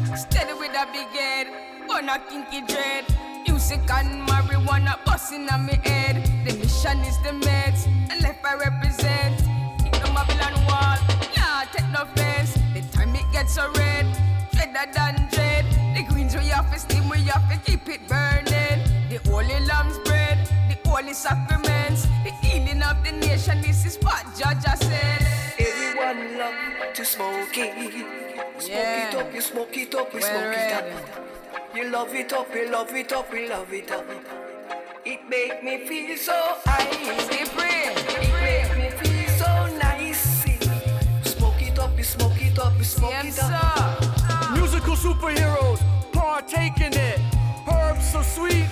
Big. 0.07 0.17
Steady 0.17 0.53
with 0.53 0.75
a 0.77 0.85
big 0.93 1.07
head, 1.17 1.47
but 1.87 2.01
not 2.01 2.29
kinky 2.29 2.61
dread. 2.61 3.05
Music 3.47 3.81
and 3.89 4.29
marijuana 4.29 5.03
busting 5.03 5.49
on 5.49 5.65
me 5.65 5.79
head. 5.83 6.23
The 6.45 6.53
mission 6.57 6.99
is 7.09 7.17
the 7.25 7.31
meds, 7.45 7.87
and 8.11 8.21
left 8.21 8.45
I 8.45 8.53
represent. 8.53 9.39
The 9.99 10.09
Babylon 10.13 10.53
wall, 10.67 10.97
nah, 11.35 11.65
take 11.73 11.89
no 11.89 12.03
offense. 12.03 12.53
The 12.75 12.81
time 12.95 13.15
it 13.15 13.25
gets 13.31 13.55
so 13.55 13.67
red, 13.73 14.05
dreader 14.51 14.85
than 14.93 15.27
dread. 15.31 15.65
The 15.95 16.03
greens 16.07 16.35
we 16.35 16.45
have 16.53 16.71
to 16.71 16.77
steam, 16.79 17.09
we 17.09 17.17
have 17.33 17.49
to 17.49 17.57
keep 17.65 17.89
it 17.89 18.07
burning. 18.07 18.85
The 19.09 19.19
holy 19.25 19.59
lamb's 19.65 19.97
bread, 20.05 20.37
the 20.69 20.77
holy 20.87 21.13
sacraments, 21.13 22.05
the 22.20 22.20
of 23.01 23.05
the 23.05 23.27
nation. 23.27 23.61
This 23.61 23.85
is 23.85 23.97
what 24.01 24.23
Judge 24.37 24.63
said. 24.79 25.27
Everyone 25.59 26.37
love 26.37 26.93
to 26.93 27.05
smoke 27.05 27.57
it. 27.57 27.73
Smoke 28.59 28.71
it 28.71 29.15
up, 29.15 29.33
you 29.33 29.41
smoke 29.41 29.77
it 29.77 29.95
up, 29.95 30.13
we 30.13 30.19
Well 30.21 30.29
smoke 30.29 30.55
it 30.57 30.73
up. 30.73 31.75
You 31.75 31.89
love 31.89 32.13
it 32.13 32.33
up, 32.33 32.53
you 32.53 32.69
love 32.69 32.93
it 32.93 33.13
up, 33.13 33.31
we 33.31 33.47
love 33.47 33.73
it 33.73 33.91
up. 33.91 34.05
It 35.05 35.19
make 35.29 35.63
me 35.63 35.87
feel 35.87 36.17
so 36.17 36.33
high. 36.65 36.87
It 36.91 37.55
make 38.45 38.77
me 38.77 38.89
feel 38.99 39.29
so 39.37 39.77
nice. 39.77 40.43
Smoke 41.23 41.61
it 41.61 41.79
up, 41.79 41.97
you 41.97 42.03
smoke 42.03 42.41
it 42.41 42.59
up, 42.59 42.77
you 42.77 42.83
smoke 42.83 43.23
it 43.23 43.39
up. 43.39 44.51
Musical 44.53 44.95
superheroes 44.95 45.79
partake 46.11 46.79
in 46.81 46.93
it. 46.93 47.19
Herbs 47.71 48.11
so 48.11 48.21
sweet, 48.21 48.67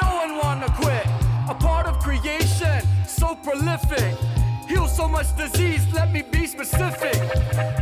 no 0.00 0.08
one 0.16 0.36
wanna 0.36 0.68
quit. 0.80 1.23
A 1.48 1.54
part 1.54 1.86
of 1.86 1.98
creation, 1.98 2.82
so 3.06 3.34
prolific. 3.34 4.16
Heal 4.68 4.88
so 4.88 5.06
much 5.06 5.36
disease, 5.36 5.86
let 5.92 6.10
me 6.10 6.22
be 6.22 6.46
specific. 6.46 7.14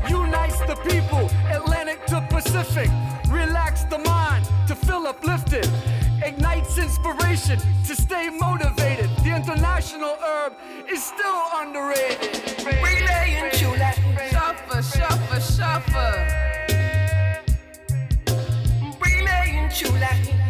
Unites 0.08 0.58
the 0.66 0.76
people, 0.84 1.30
Atlantic 1.50 2.04
to 2.06 2.26
Pacific. 2.28 2.90
Relax 3.30 3.84
the 3.84 3.98
mind 3.98 4.44
to 4.66 4.74
feel 4.74 5.06
uplifted. 5.06 5.68
Ignites 6.24 6.76
inspiration 6.78 7.58
to 7.86 7.94
stay 7.94 8.30
motivated. 8.30 9.08
The 9.24 9.34
international 9.34 10.16
herb 10.22 10.54
is 10.90 11.02
still 11.04 11.42
underrated. 11.56 12.64
Relaying 12.66 13.50
chula. 13.52 13.92
Shuffle, 14.30 14.82
shuffle, 14.82 15.40
shuffle. 15.40 16.18
Relaying 19.00 19.70
chula. 19.70 20.41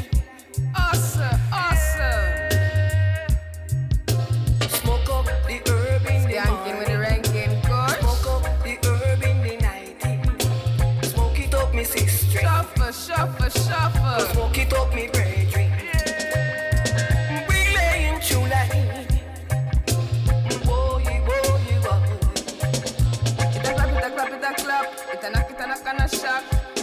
Shuffle. 13.23 14.27
Smoke 14.33 14.59
it 14.59 14.73
up, 14.73 14.93
me 14.93 15.07
brethren. 15.07 15.71
True 18.21 18.49
light. 18.49 18.73
A 25.23 25.31
knock, 25.31 25.51
it 25.51 25.61
a 25.61 25.67
knock 25.69 25.87
and 25.87 26.01
a 26.01 26.09
shock. 26.09 26.43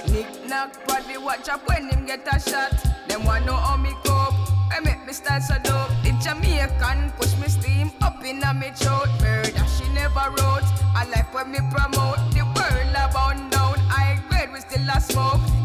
Nick 0.10 0.48
knock, 0.48 0.88
body 0.88 1.18
watch 1.18 1.50
up 1.50 1.68
when 1.68 1.90
him 1.90 2.06
get 2.06 2.26
a 2.34 2.40
shot. 2.40 2.72
Them 3.10 3.26
want 3.26 3.46
know 3.46 3.58
how 3.58 3.76
me 3.76 3.92
cope. 4.06 4.34
I 4.72 4.80
make 4.82 5.06
me 5.06 5.12
style 5.12 5.42
so 5.42 5.56
dope. 5.62 5.92
The 6.04 6.12
Jamaican 6.24 7.12
push 7.18 7.36
me 7.36 7.50
steam 7.50 7.92
up 8.02 8.24
in 8.24 8.42
a 8.44 8.54
me 8.54 8.72
throat. 8.76 9.10
Murder 9.20 9.66
she 9.78 9.90
never 9.90 10.30
wrote. 10.38 10.64
A 10.96 11.04
life 11.12 11.34
when 11.34 11.52
me 11.52 11.60
promote. 11.70 12.20
The 12.32 12.46
world 12.56 12.96
abound 12.96 13.52
down. 13.52 13.78
I 13.90 14.22
grade 14.30 14.54
we 14.54 14.62
still 14.62 14.88
a 14.88 15.02
smoke. 15.02 15.59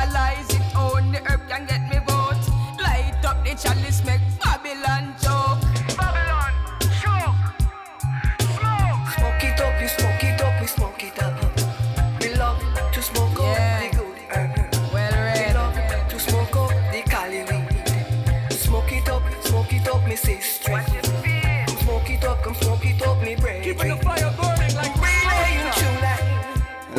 Legalize 0.00 0.48
it 0.54 0.62
the 1.12 1.20
herb 1.26 1.46
can 1.46 1.66
get 1.66 1.82
me 1.90 1.98
vote. 2.06 2.40
Light 2.80 3.22
up 3.22 3.44
the 3.44 3.54
chalice 3.54 4.02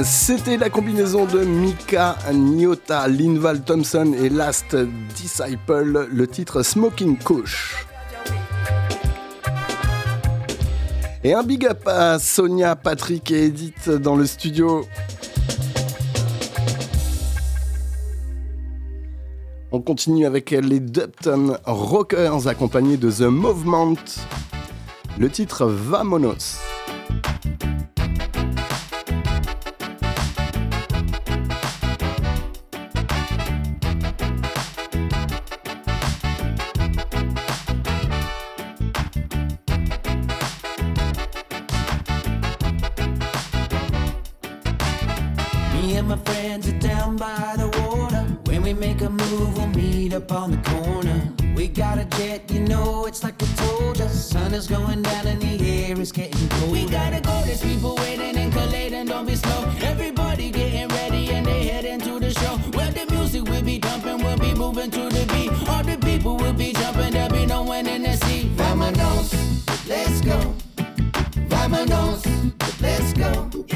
C'était 0.04 0.58
la 0.58 0.70
combinaison 0.70 1.26
de 1.26 1.40
Mika 1.40 2.18
Nyota, 2.34 3.08
Linval 3.08 3.62
Thompson 3.62 4.14
et 4.14 4.30
Last 4.30 4.76
Disciple, 5.16 6.08
le 6.12 6.28
titre 6.28 6.64
Smoking 6.64 7.18
Kush. 7.18 7.86
Et 11.24 11.34
un 11.34 11.44
big 11.44 11.66
up 11.66 11.88
à 11.88 12.18
Sonia, 12.20 12.76
Patrick 12.76 13.30
et 13.32 13.46
Edith 13.46 13.90
dans 13.90 14.16
le 14.16 14.26
studio. 14.26 14.86
On 19.72 19.82
continue 19.82 20.26
avec 20.26 20.52
les 20.52 20.80
Dupton 20.80 21.58
Rockers 21.66 22.48
accompagnés 22.48 22.98
de 22.98 23.12
The 23.12 23.22
Movement. 23.22 23.96
Le 25.20 25.30
titre 25.30 25.66
Vamonos. 25.66 26.60
Up 50.32 50.44
on 50.44 50.52
the 50.52 50.58
corner. 50.70 51.34
We 51.56 51.68
got 51.68 51.98
a 51.98 52.06
jet, 52.06 52.50
you 52.52 52.62
know, 52.62 53.06
it's 53.06 53.24
like 53.24 53.42
I 53.42 53.46
told 53.56 54.00
ya. 54.00 54.08
Sun 54.08 54.54
is 54.54 54.68
going 54.68 55.02
down 55.02 55.28
and 55.28 55.42
the 55.42 55.86
air 55.86 56.00
is 56.00 56.12
getting 56.12 56.50
cold. 56.50 56.72
We 56.72 56.90
gotta 56.90 57.22
go, 57.22 57.42
there's 57.46 57.62
people 57.62 57.96
waiting 57.98 58.36
and 58.38 58.52
collating, 58.52 59.06
don't 59.08 59.26
be 59.26 59.36
slow. 59.36 59.70
Everybody 59.82 60.52
getting 60.52 60.88
ready 60.90 61.30
and 61.32 61.46
they 61.46 61.66
heading 61.66 62.00
to 62.02 62.20
the 62.20 62.32
show. 62.32 62.56
Where 62.78 62.92
the 62.92 63.06
music 63.14 63.44
will 63.44 63.64
be 63.64 63.80
dumping, 63.80 64.24
we'll 64.24 64.38
be 64.38 64.54
moving 64.54 64.92
to 64.92 65.10
the 65.10 65.26
beat. 65.34 65.52
All 65.70 65.84
the 65.84 65.98
people 65.98 66.38
will 66.38 66.54
be 66.54 66.74
jumping, 66.74 67.12
there'll 67.14 67.34
be 67.34 67.46
no 67.46 67.64
one 67.64 67.88
in 67.88 68.04
the 68.04 68.16
seat. 68.26 68.56
Vamonos, 68.56 69.34
let's 69.88 70.22
go. 70.22 70.56
Vamonos, 71.50 72.24
let's 72.82 73.14
go. 73.14 73.71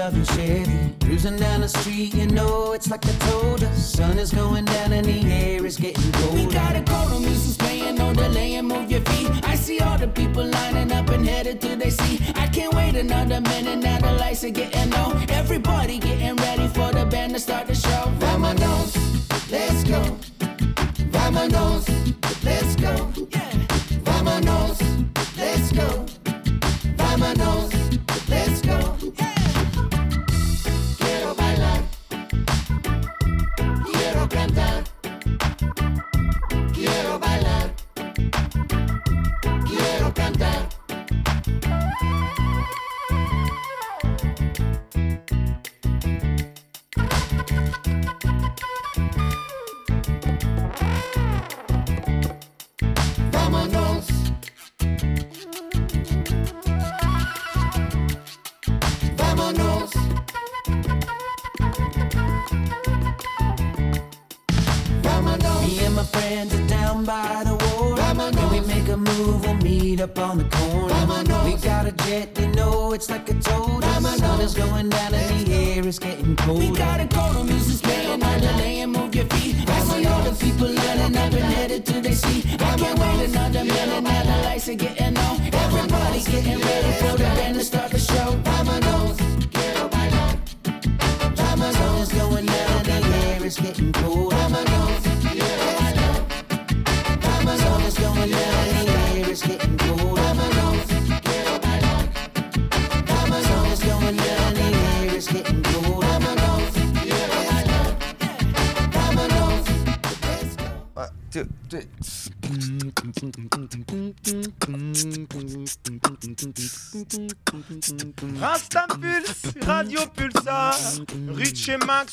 Backseat 0.00 0.39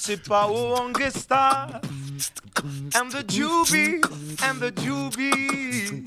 c'est 0.08 0.24
pas 0.24 0.48
Wongesta. 0.48 1.82
And 2.96 3.10
the 3.10 3.26
Jubies, 3.30 4.02
and 4.42 4.62
the 4.62 4.72
Jubies. 4.82 6.02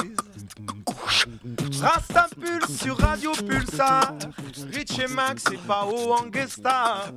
Rasta 1.82 2.26
Pulse 2.40 2.78
sur 2.82 2.96
Radio 2.96 3.32
Pulsar. 3.32 4.14
Rich 4.72 5.00
et 5.00 5.06
Max, 5.08 5.44
c'est 5.50 5.60
pas 5.66 5.84
Wongesta. 5.84 7.12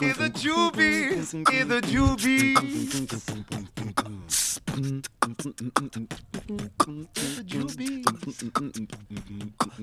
Et 0.00 0.14
the 0.14 0.34
Jubies, 0.38 1.36
et 1.52 1.64
the 1.66 1.84
Jubies. 1.86 2.54
The 7.36 7.46
Jubies. 7.46 8.04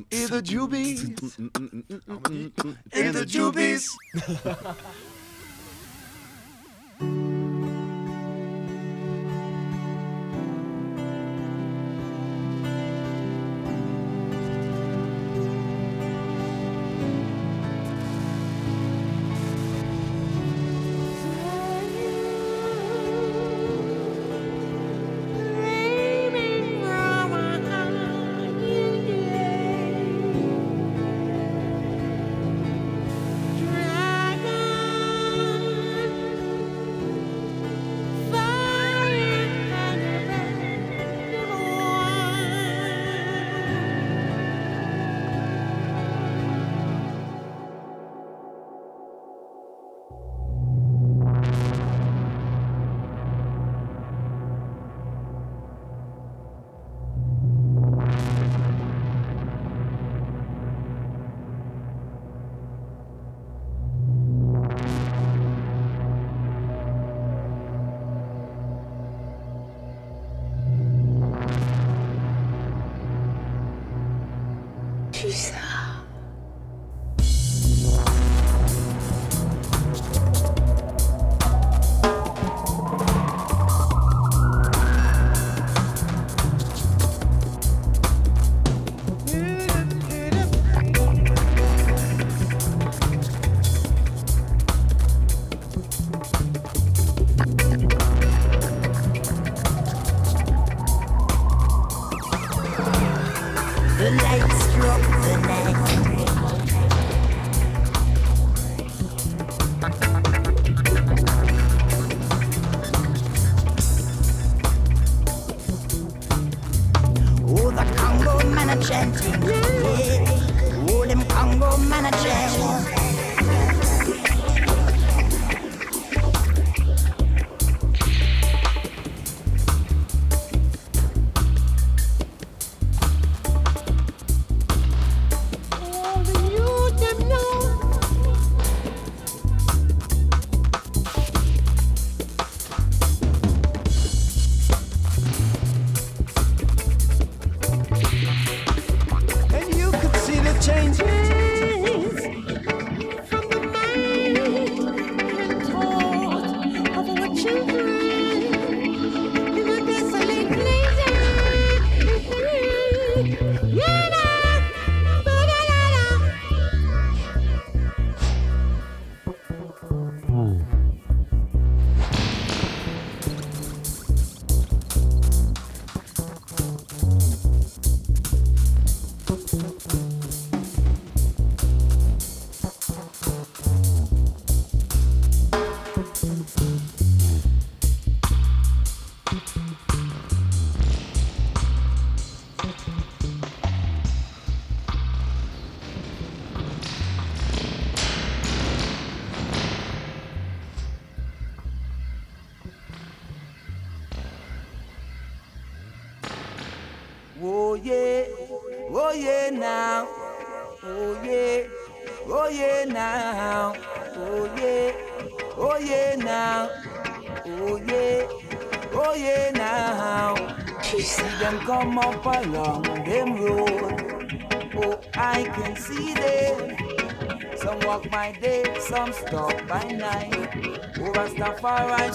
Et 0.09 0.25
the 0.25 0.43
Jubies. 0.43 1.15
Et 2.91 3.11
the 3.11 3.29
Jubies. 3.29 3.87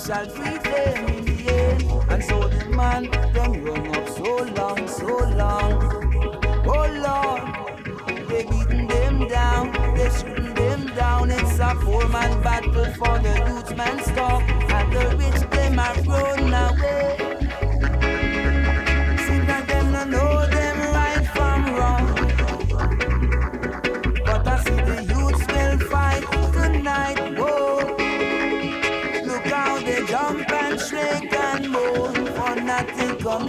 shall 0.07 0.27
free 0.31 0.57
them. 0.59 1.10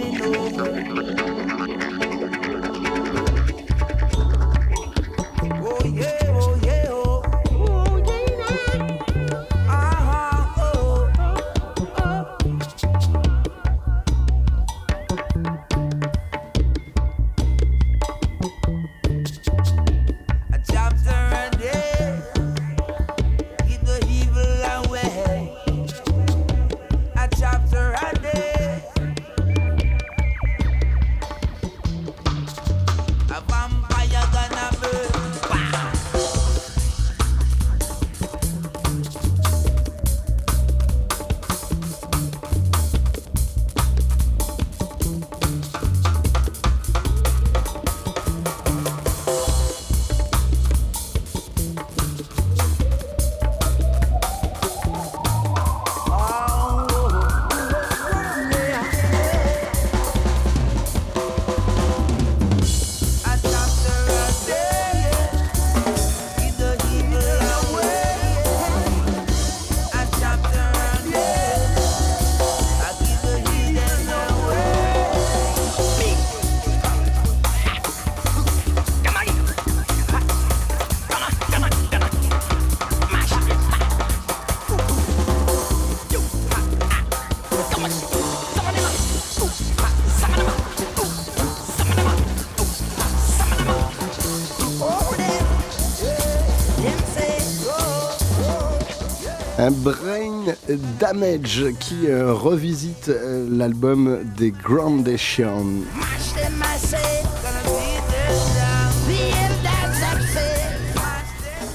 falling 0.02 0.58
over. 0.58 1.01
Un 99.64 99.70
Brain 99.70 100.56
Damage 100.98 101.66
qui 101.78 102.08
euh, 102.08 102.34
revisite 102.34 103.10
euh, 103.10 103.46
l'album 103.48 104.24
des 104.36 104.50
Groundation. 104.50 105.64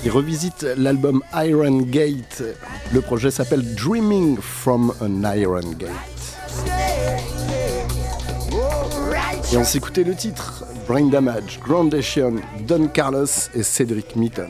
Il 0.04 0.12
revisite 0.12 0.64
l'album 0.76 1.24
Iron 1.34 1.84
Gate. 1.84 2.44
Le 2.94 3.00
projet 3.00 3.32
s'appelle 3.32 3.64
Dreaming 3.76 4.38
from 4.42 4.92
an 5.00 5.24
Iron 5.38 5.72
Gate. 5.80 5.90
Et 9.54 9.56
on 9.56 9.64
s'écoutait 9.64 10.04
le 10.04 10.14
titre 10.14 10.66
Brain 10.90 11.06
Damage, 11.06 11.62
Groundation, 11.66 12.36
Don 12.68 12.90
Carlos 12.90 13.28
et 13.56 13.64
Cédric 13.64 14.18
Mitton. 14.18 14.50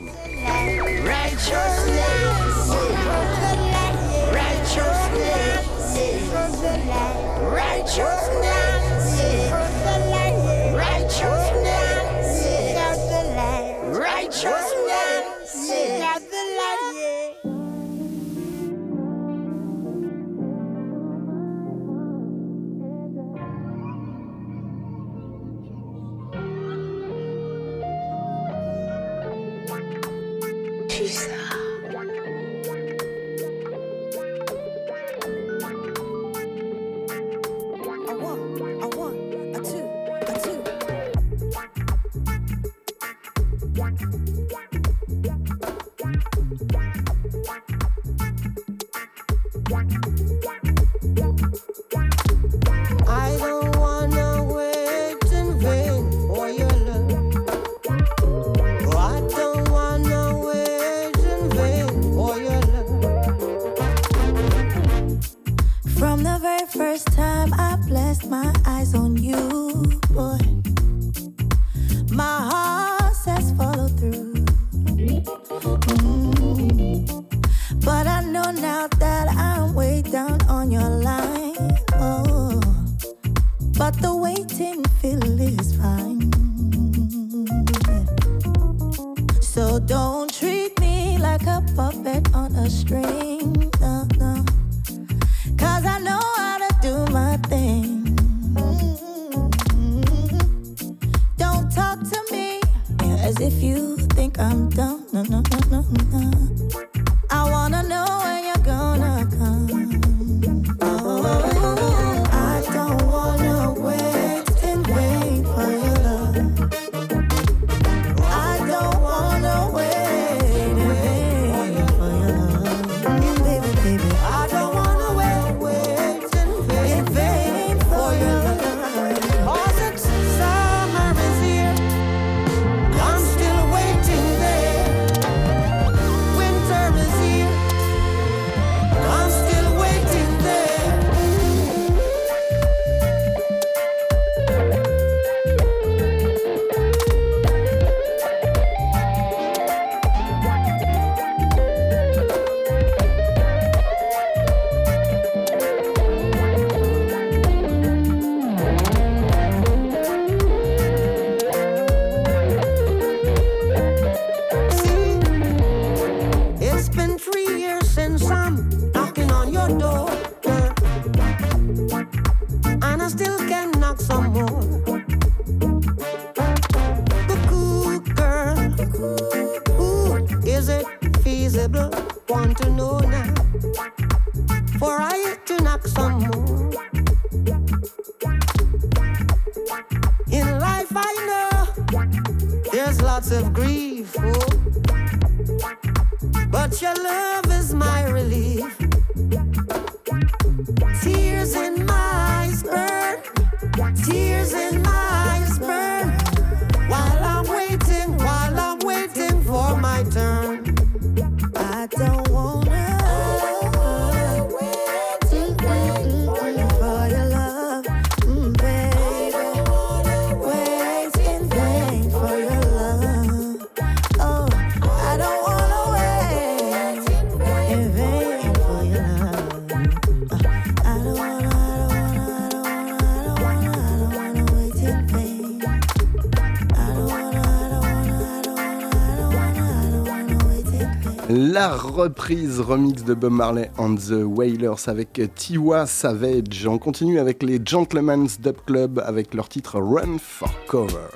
Reprise 241.76 242.60
remix 242.60 243.04
de 243.04 243.14
Bob 243.14 243.32
Marley 243.32 243.72
and 243.78 243.96
the 243.96 244.24
Wailers 244.24 244.88
avec 244.88 245.22
Tiwa 245.36 245.86
Savage. 245.86 246.66
On 246.68 246.78
continue 246.78 247.20
avec 247.20 247.44
les 247.44 247.60
Gentlemen's 247.64 248.40
Dub 248.40 248.58
Club 248.66 249.04
avec 249.06 249.34
leur 249.34 249.50
titre 249.50 249.80
Run 249.80 250.18
for 250.20 250.50
Cover. 250.68 251.10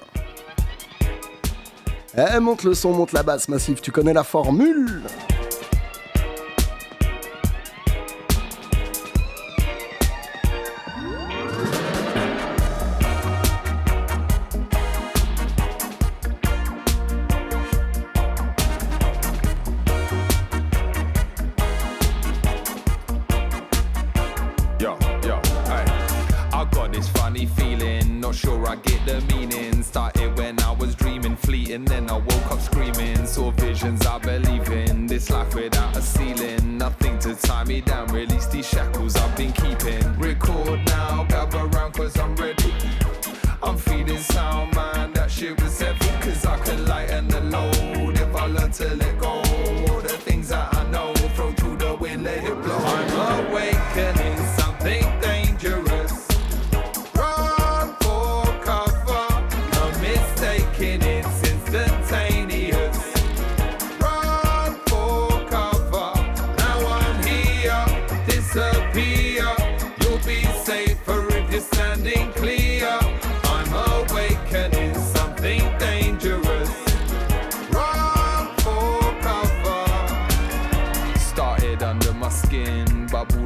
Eh, 2.18 2.40
monte 2.40 2.64
le 2.64 2.74
son, 2.74 2.92
monte 2.92 3.14
la 3.14 3.24
basse, 3.24 3.48
Massif, 3.48 3.82
tu 3.82 3.92
connais 3.92 4.14
la 4.14 4.24
formule 4.24 5.02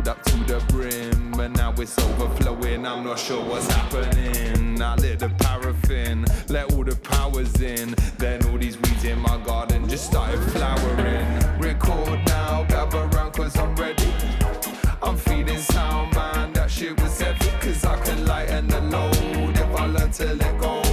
bubbled 0.06 0.08
up 0.08 0.24
to 0.24 0.38
the 0.46 0.74
brim, 0.74 1.32
but 1.32 1.52
now 1.52 1.74
it's 1.78 1.98
overflowing. 2.00 2.86
I'm 2.86 3.04
not 3.04 3.20
sure 3.20 3.44
what's 3.44 3.68
happening. 3.68 4.82
I 4.82 4.96
lit 4.96 5.20
the 5.20 5.30
paraffin, 5.30 6.26
let 6.50 6.74
all 6.74 6.84
the 6.84 6.96
powers 6.96 7.62
in. 7.62 7.96
Then 8.18 8.46
all 8.48 8.58
these 8.58 8.78
weeds 8.78 9.04
in 9.04 9.20
my 9.20 9.38
garden 9.46 9.88
just 9.88 10.06
started 10.06 10.40
flowering. 10.52 11.60
Record 11.60 12.20
now, 12.28 12.64
gather 12.64 13.06
round 13.08 13.34
cause 13.34 13.58
I'm 13.58 13.76
ready. 13.76 14.12
I'm 15.02 15.18
feeling 15.18 15.60
sound, 15.60 16.14
man. 16.14 16.54
That 16.54 16.70
shit 16.70 17.00
was 17.02 17.20
heavy, 17.20 17.50
cause 17.60 17.84
I 17.86 18.00
can 18.04 18.26
lighten 18.26 18.68
the 18.68 18.82
load 18.82 19.58
if 19.58 19.76
I 19.76 19.86
learn 19.86 20.12
to 20.12 20.34
let 20.36 20.60
go. 20.60 20.85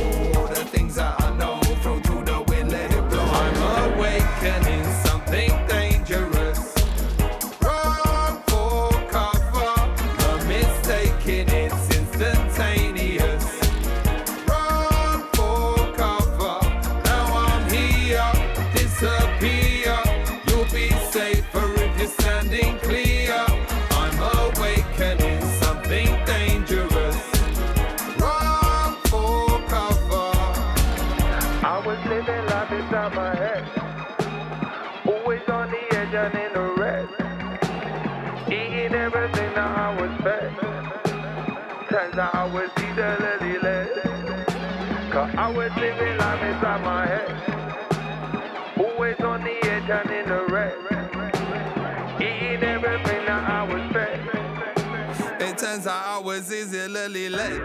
particularly 56.82 57.28
late. 57.28 57.60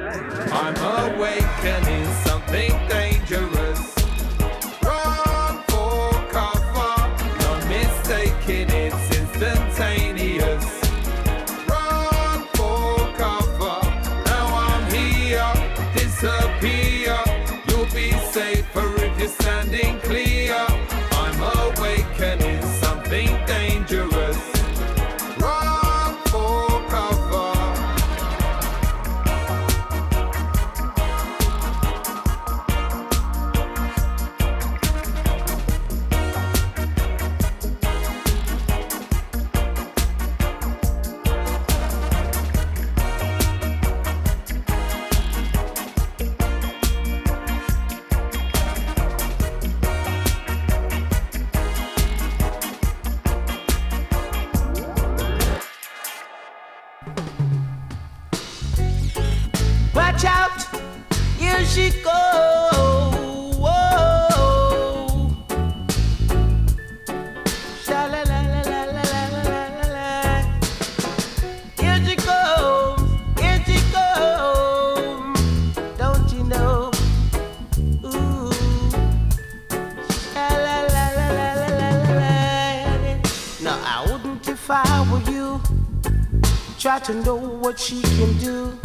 I'm 0.51 0.75
awakening 1.15 2.05
something 2.23 2.71
dangerous. 2.87 3.56
To 87.07 87.13
know 87.23 87.35
what 87.37 87.79
she 87.79 88.01
can 88.01 88.37
do. 88.37 88.77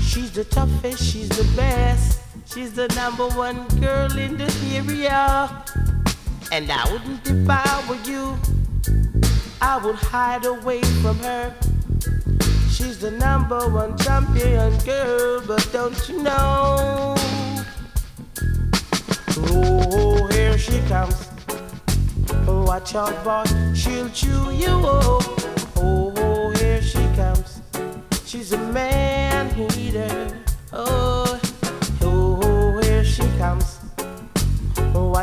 She's 0.00 0.30
the 0.30 0.44
toughest, 0.44 1.02
she's 1.02 1.28
the 1.28 1.42
best. 1.56 2.20
She's 2.46 2.74
the 2.74 2.86
number 2.94 3.26
one 3.30 3.66
girl 3.80 4.16
in 4.16 4.36
the 4.36 4.48
area. 4.72 5.50
And 6.52 6.70
I 6.70 6.92
wouldn't 6.92 7.26
if 7.26 7.50
I 7.50 7.84
were 7.88 7.96
you. 8.08 8.38
I 9.60 9.78
would 9.84 9.96
hide 9.96 10.44
away 10.44 10.80
from 11.02 11.18
her. 11.18 11.52
She's 12.70 13.00
the 13.00 13.10
number 13.10 13.68
one 13.68 13.98
champion 13.98 14.78
girl, 14.84 15.42
but 15.44 15.68
don't 15.72 16.08
you 16.08 16.22
know? 16.22 17.16
Oh, 19.50 20.28
here 20.30 20.56
she 20.56 20.78
comes. 20.82 21.26
Watch 22.46 22.94
out, 22.94 23.24
boy, 23.24 23.74
she'll 23.74 24.08
chew 24.10 24.52
you 24.52 24.70
up. 24.86 25.17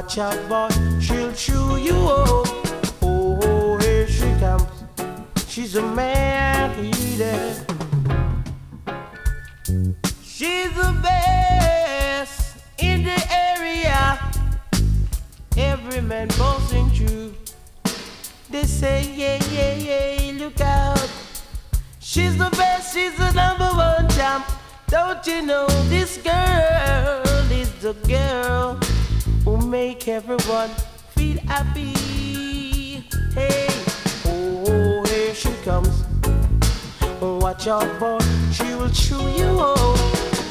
Watch 0.05 0.19
out, 0.19 0.47
boy, 0.47 0.99
she'll 0.99 1.33
chew 1.33 1.77
you 1.77 1.95
up. 1.95 2.47
Oh, 3.01 3.75
here 3.81 4.07
she 4.07 4.31
comes. 4.39 4.63
She's 5.47 5.75
a 5.75 5.81
man 5.81 6.85
eater. 6.85 7.65
She's 10.21 10.71
the 10.75 10.95
best 11.01 12.57
in 12.77 13.03
the 13.03 13.19
area. 13.33 14.19
Every 15.57 16.01
man 16.01 16.27
boasting 16.37 16.91
true. 16.91 17.33
They 18.51 18.65
say, 18.65 19.11
yeah, 19.11 19.43
yeah, 19.49 19.73
yeah, 19.73 20.33
look 20.37 20.61
out. 20.61 21.09
She's 21.99 22.37
the 22.37 22.51
best, 22.51 22.93
she's 22.93 23.17
the 23.17 23.31
number 23.31 23.71
one 23.75 24.07
champ. 24.09 24.45
Don't 24.87 25.25
you 25.25 25.41
know 25.41 25.65
this 25.89 26.19
girl 26.19 27.23
is 27.51 27.71
the 27.81 27.93
girl? 28.07 28.84
make 29.95 30.07
everyone 30.07 30.69
feel 31.15 31.37
happy. 31.47 31.93
Hey, 33.33 33.67
oh, 34.25 35.03
here 35.07 35.33
she 35.33 35.53
comes. 35.63 36.03
Watch 37.21 37.67
out 37.67 37.99
boy, 37.99 38.19
she 38.51 38.75
will 38.75 38.89
chew 38.89 39.27
you 39.39 39.59
up. 39.59 39.77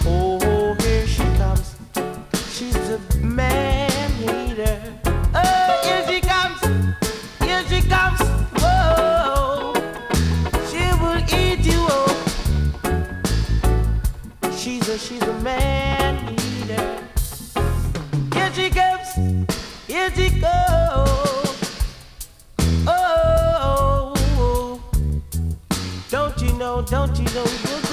Oh, 0.06 0.76
here 0.80 1.06
she 1.06 1.24
comes. 1.38 1.76
She's 2.52 2.76
a 2.90 2.98
man. 3.18 3.53
Oh, 20.06 21.56
oh, 22.86 24.14
oh, 24.36 24.80
don't 26.10 26.42
you 26.42 26.52
know, 26.58 26.82
don't 26.82 27.18
you 27.18 27.24
know, 27.34 27.83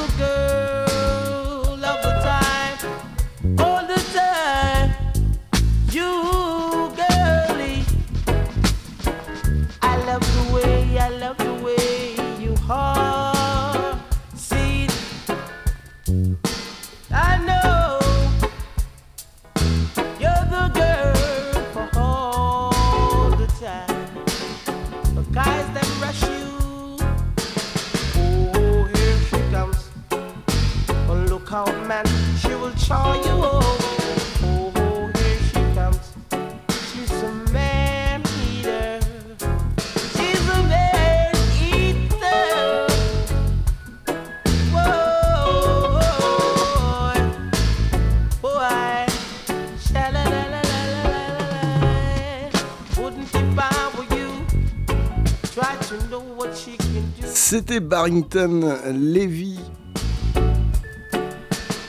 C'était 57.25 57.79
Barrington 57.79 58.77
Levy. 58.93 59.59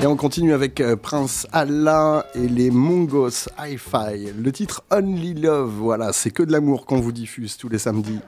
Et 0.01 0.07
on 0.07 0.17
continue 0.17 0.53
avec 0.53 0.81
euh, 0.81 0.97
Prince 0.97 1.47
Allah 1.53 2.27
et 2.35 2.49
les 2.49 2.73
Mongos 2.73 3.47
Hi-Fi. 3.57 4.33
Le 4.37 4.51
titre 4.51 4.83
Only 4.91 5.35
Love, 5.35 5.71
voilà, 5.71 6.13
c'est 6.13 6.33
que 6.33 6.43
de 6.43 6.51
l'amour 6.51 6.87
qu'on 6.87 7.01
vous 7.01 7.13
diffuse 7.13 7.57
tous 7.57 7.69
les 7.69 7.79
samedis. 7.79 8.19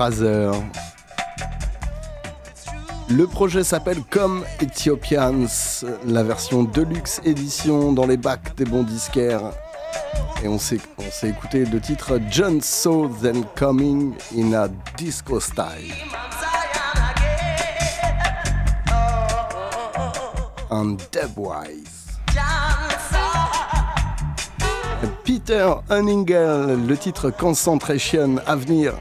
Euh, 0.00 0.52
hein. 0.54 0.64
Le 3.10 3.26
projet 3.26 3.62
s'appelle 3.64 4.00
Comme 4.08 4.44
Ethiopians, 4.62 5.46
la 6.06 6.22
version 6.22 6.62
deluxe 6.62 7.20
édition 7.22 7.92
dans 7.92 8.06
les 8.06 8.16
bacs 8.16 8.56
des 8.56 8.64
bons 8.64 8.82
disquaires. 8.82 9.52
Et 10.42 10.48
on 10.48 10.58
s'est, 10.58 10.80
écouté 11.24 11.66
le 11.66 11.80
titre 11.80 12.18
John 12.30 12.62
Saw 12.62 13.08
Then 13.20 13.44
Coming 13.56 14.14
in 14.38 14.54
a 14.54 14.68
Disco 14.96 15.38
Style. 15.38 15.92
Un 20.70 20.96
Debwise. 21.12 22.06
Peter 25.24 25.74
Hunningle, 25.90 26.86
le 26.86 26.96
titre 26.96 27.30
Concentration 27.30 28.36
Avenir. 28.46 28.94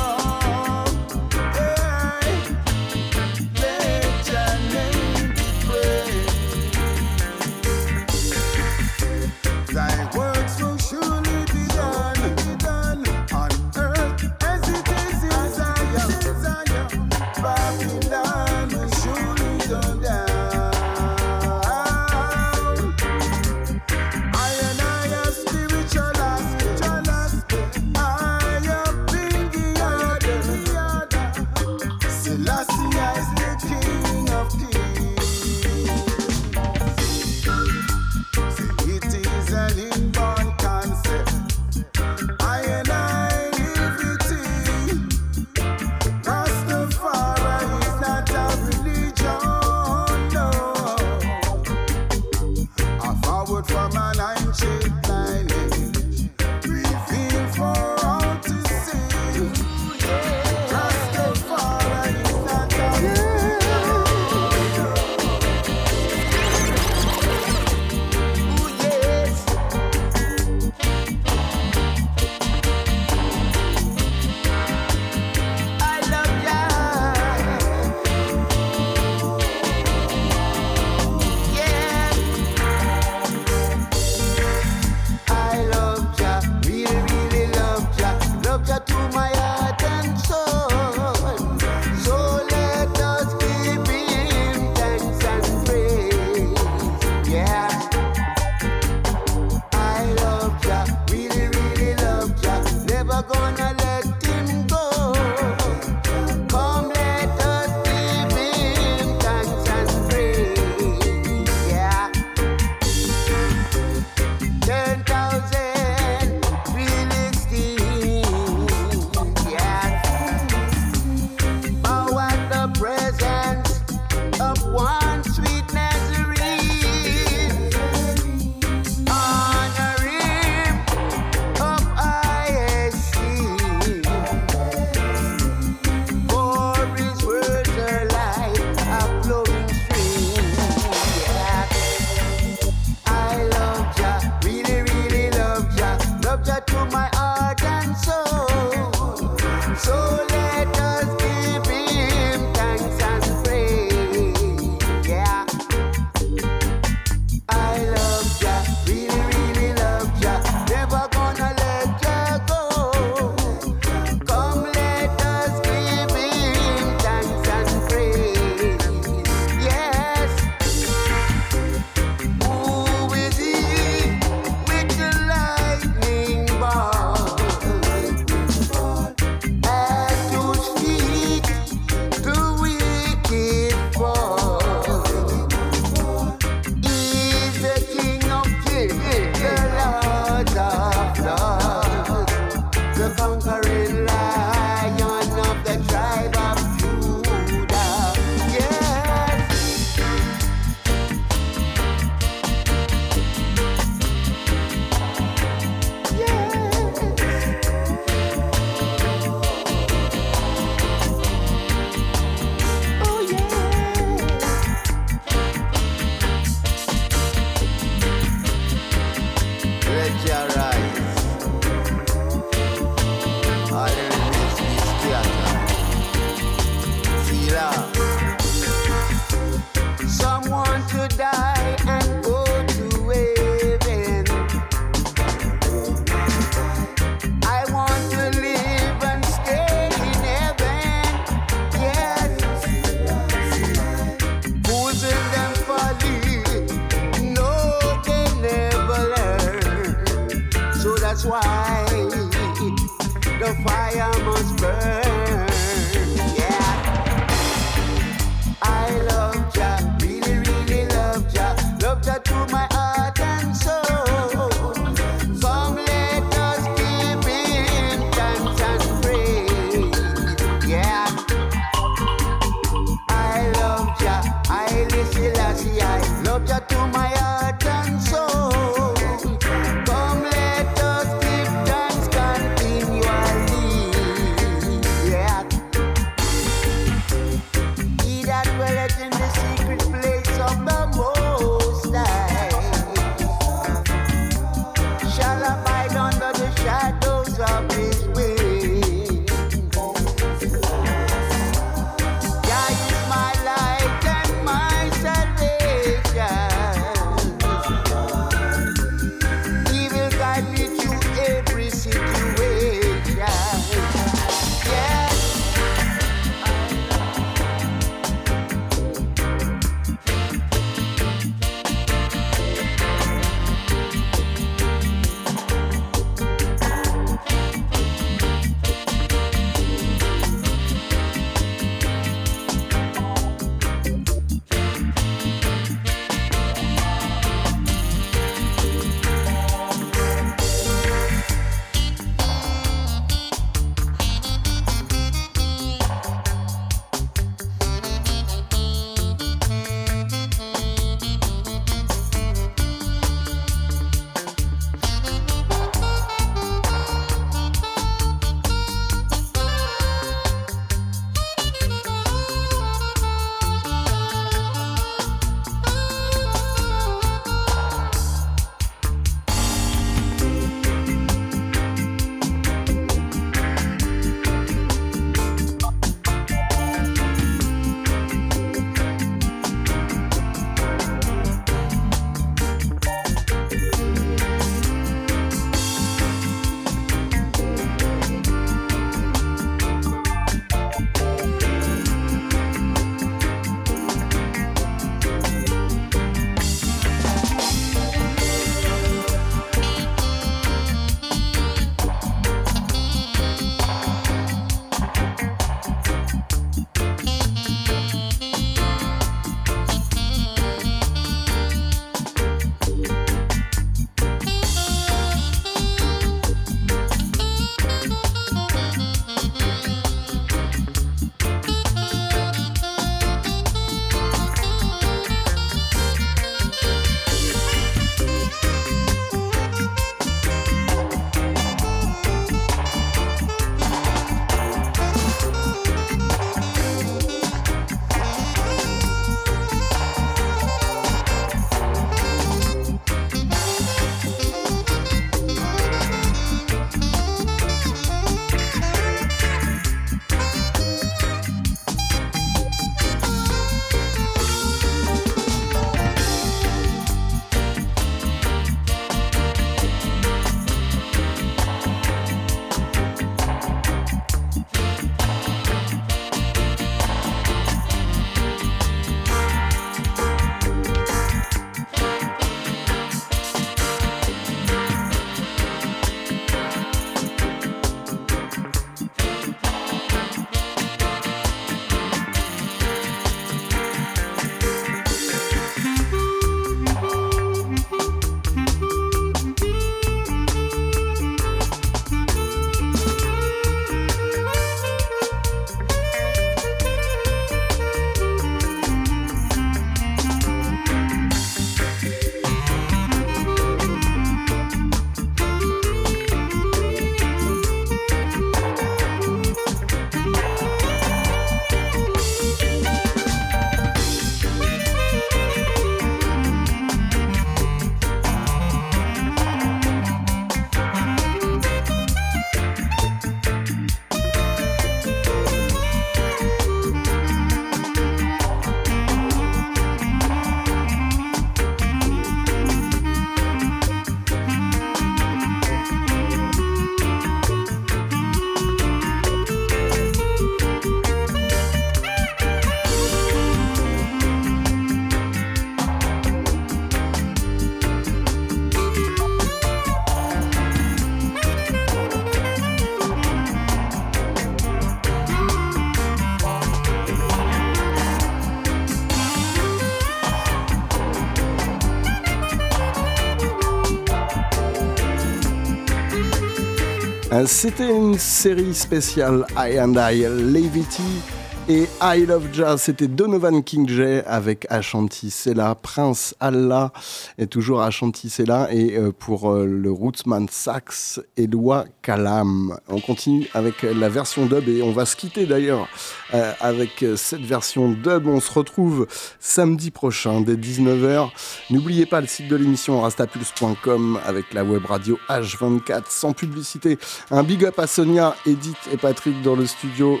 C'était 567.24 567.74
une 567.74 567.98
série 567.98 568.54
spéciale 568.54 569.24
I 569.36 569.58
and 569.58 569.74
I 569.76 570.02
Levity 570.02 571.15
et 571.48 571.68
I 571.80 572.04
Love 572.06 572.28
Jazz. 572.32 572.62
C'était 572.62 572.88
Donovan 572.88 573.42
King 573.42 573.68
J 573.68 574.00
avec 574.06 574.46
Ashanti 574.50 575.10
Sella. 575.10 575.54
Prince 575.54 576.14
Allah 576.18 576.72
est 577.18 577.26
toujours 577.26 577.62
Ashanti 577.62 578.10
Sella. 578.10 578.48
Et 578.52 578.76
euh, 578.76 578.90
pour 578.90 579.30
euh, 579.30 579.46
le 579.46 579.70
Rootsman 579.70 580.26
Sax, 580.28 581.00
Eloi 581.16 581.66
Kalam. 581.82 582.58
On 582.68 582.80
continue 582.80 583.28
avec 583.34 583.62
la 583.62 583.88
version 583.88 584.26
dub 584.26 584.48
et 584.48 584.62
on 584.62 584.72
va 584.72 584.86
se 584.86 584.96
quitter 584.96 585.26
d'ailleurs 585.26 585.68
euh, 586.14 586.32
avec 586.40 586.84
cette 586.96 587.20
version 587.20 587.70
dub. 587.70 588.06
On 588.08 588.20
se 588.20 588.32
retrouve 588.32 588.86
samedi 589.20 589.70
prochain 589.70 590.20
dès 590.22 590.34
19h. 590.34 591.10
N'oubliez 591.50 591.86
pas 591.86 592.00
le 592.00 592.08
site 592.08 592.28
de 592.28 592.36
l'émission 592.36 592.80
rastapulse.com 592.80 594.00
avec 594.04 594.34
la 594.34 594.42
web 594.42 594.64
radio 594.66 594.98
H24 595.08 595.84
sans 595.88 596.12
publicité. 596.12 596.78
Un 597.10 597.22
big 597.22 597.44
up 597.44 597.58
à 597.58 597.66
Sonia, 597.66 598.16
Edith 598.26 598.56
et 598.72 598.76
Patrick 598.76 599.22
dans 599.22 599.36
le 599.36 599.46
studio. 599.46 600.00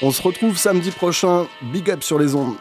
On 0.00 0.12
se 0.12 0.22
retrouve 0.22 0.56
samedi 0.56 0.92
prochain. 0.92 1.48
Big 1.60 1.90
up 1.90 2.04
sur 2.04 2.18
les 2.18 2.34
ondes. 2.34 2.54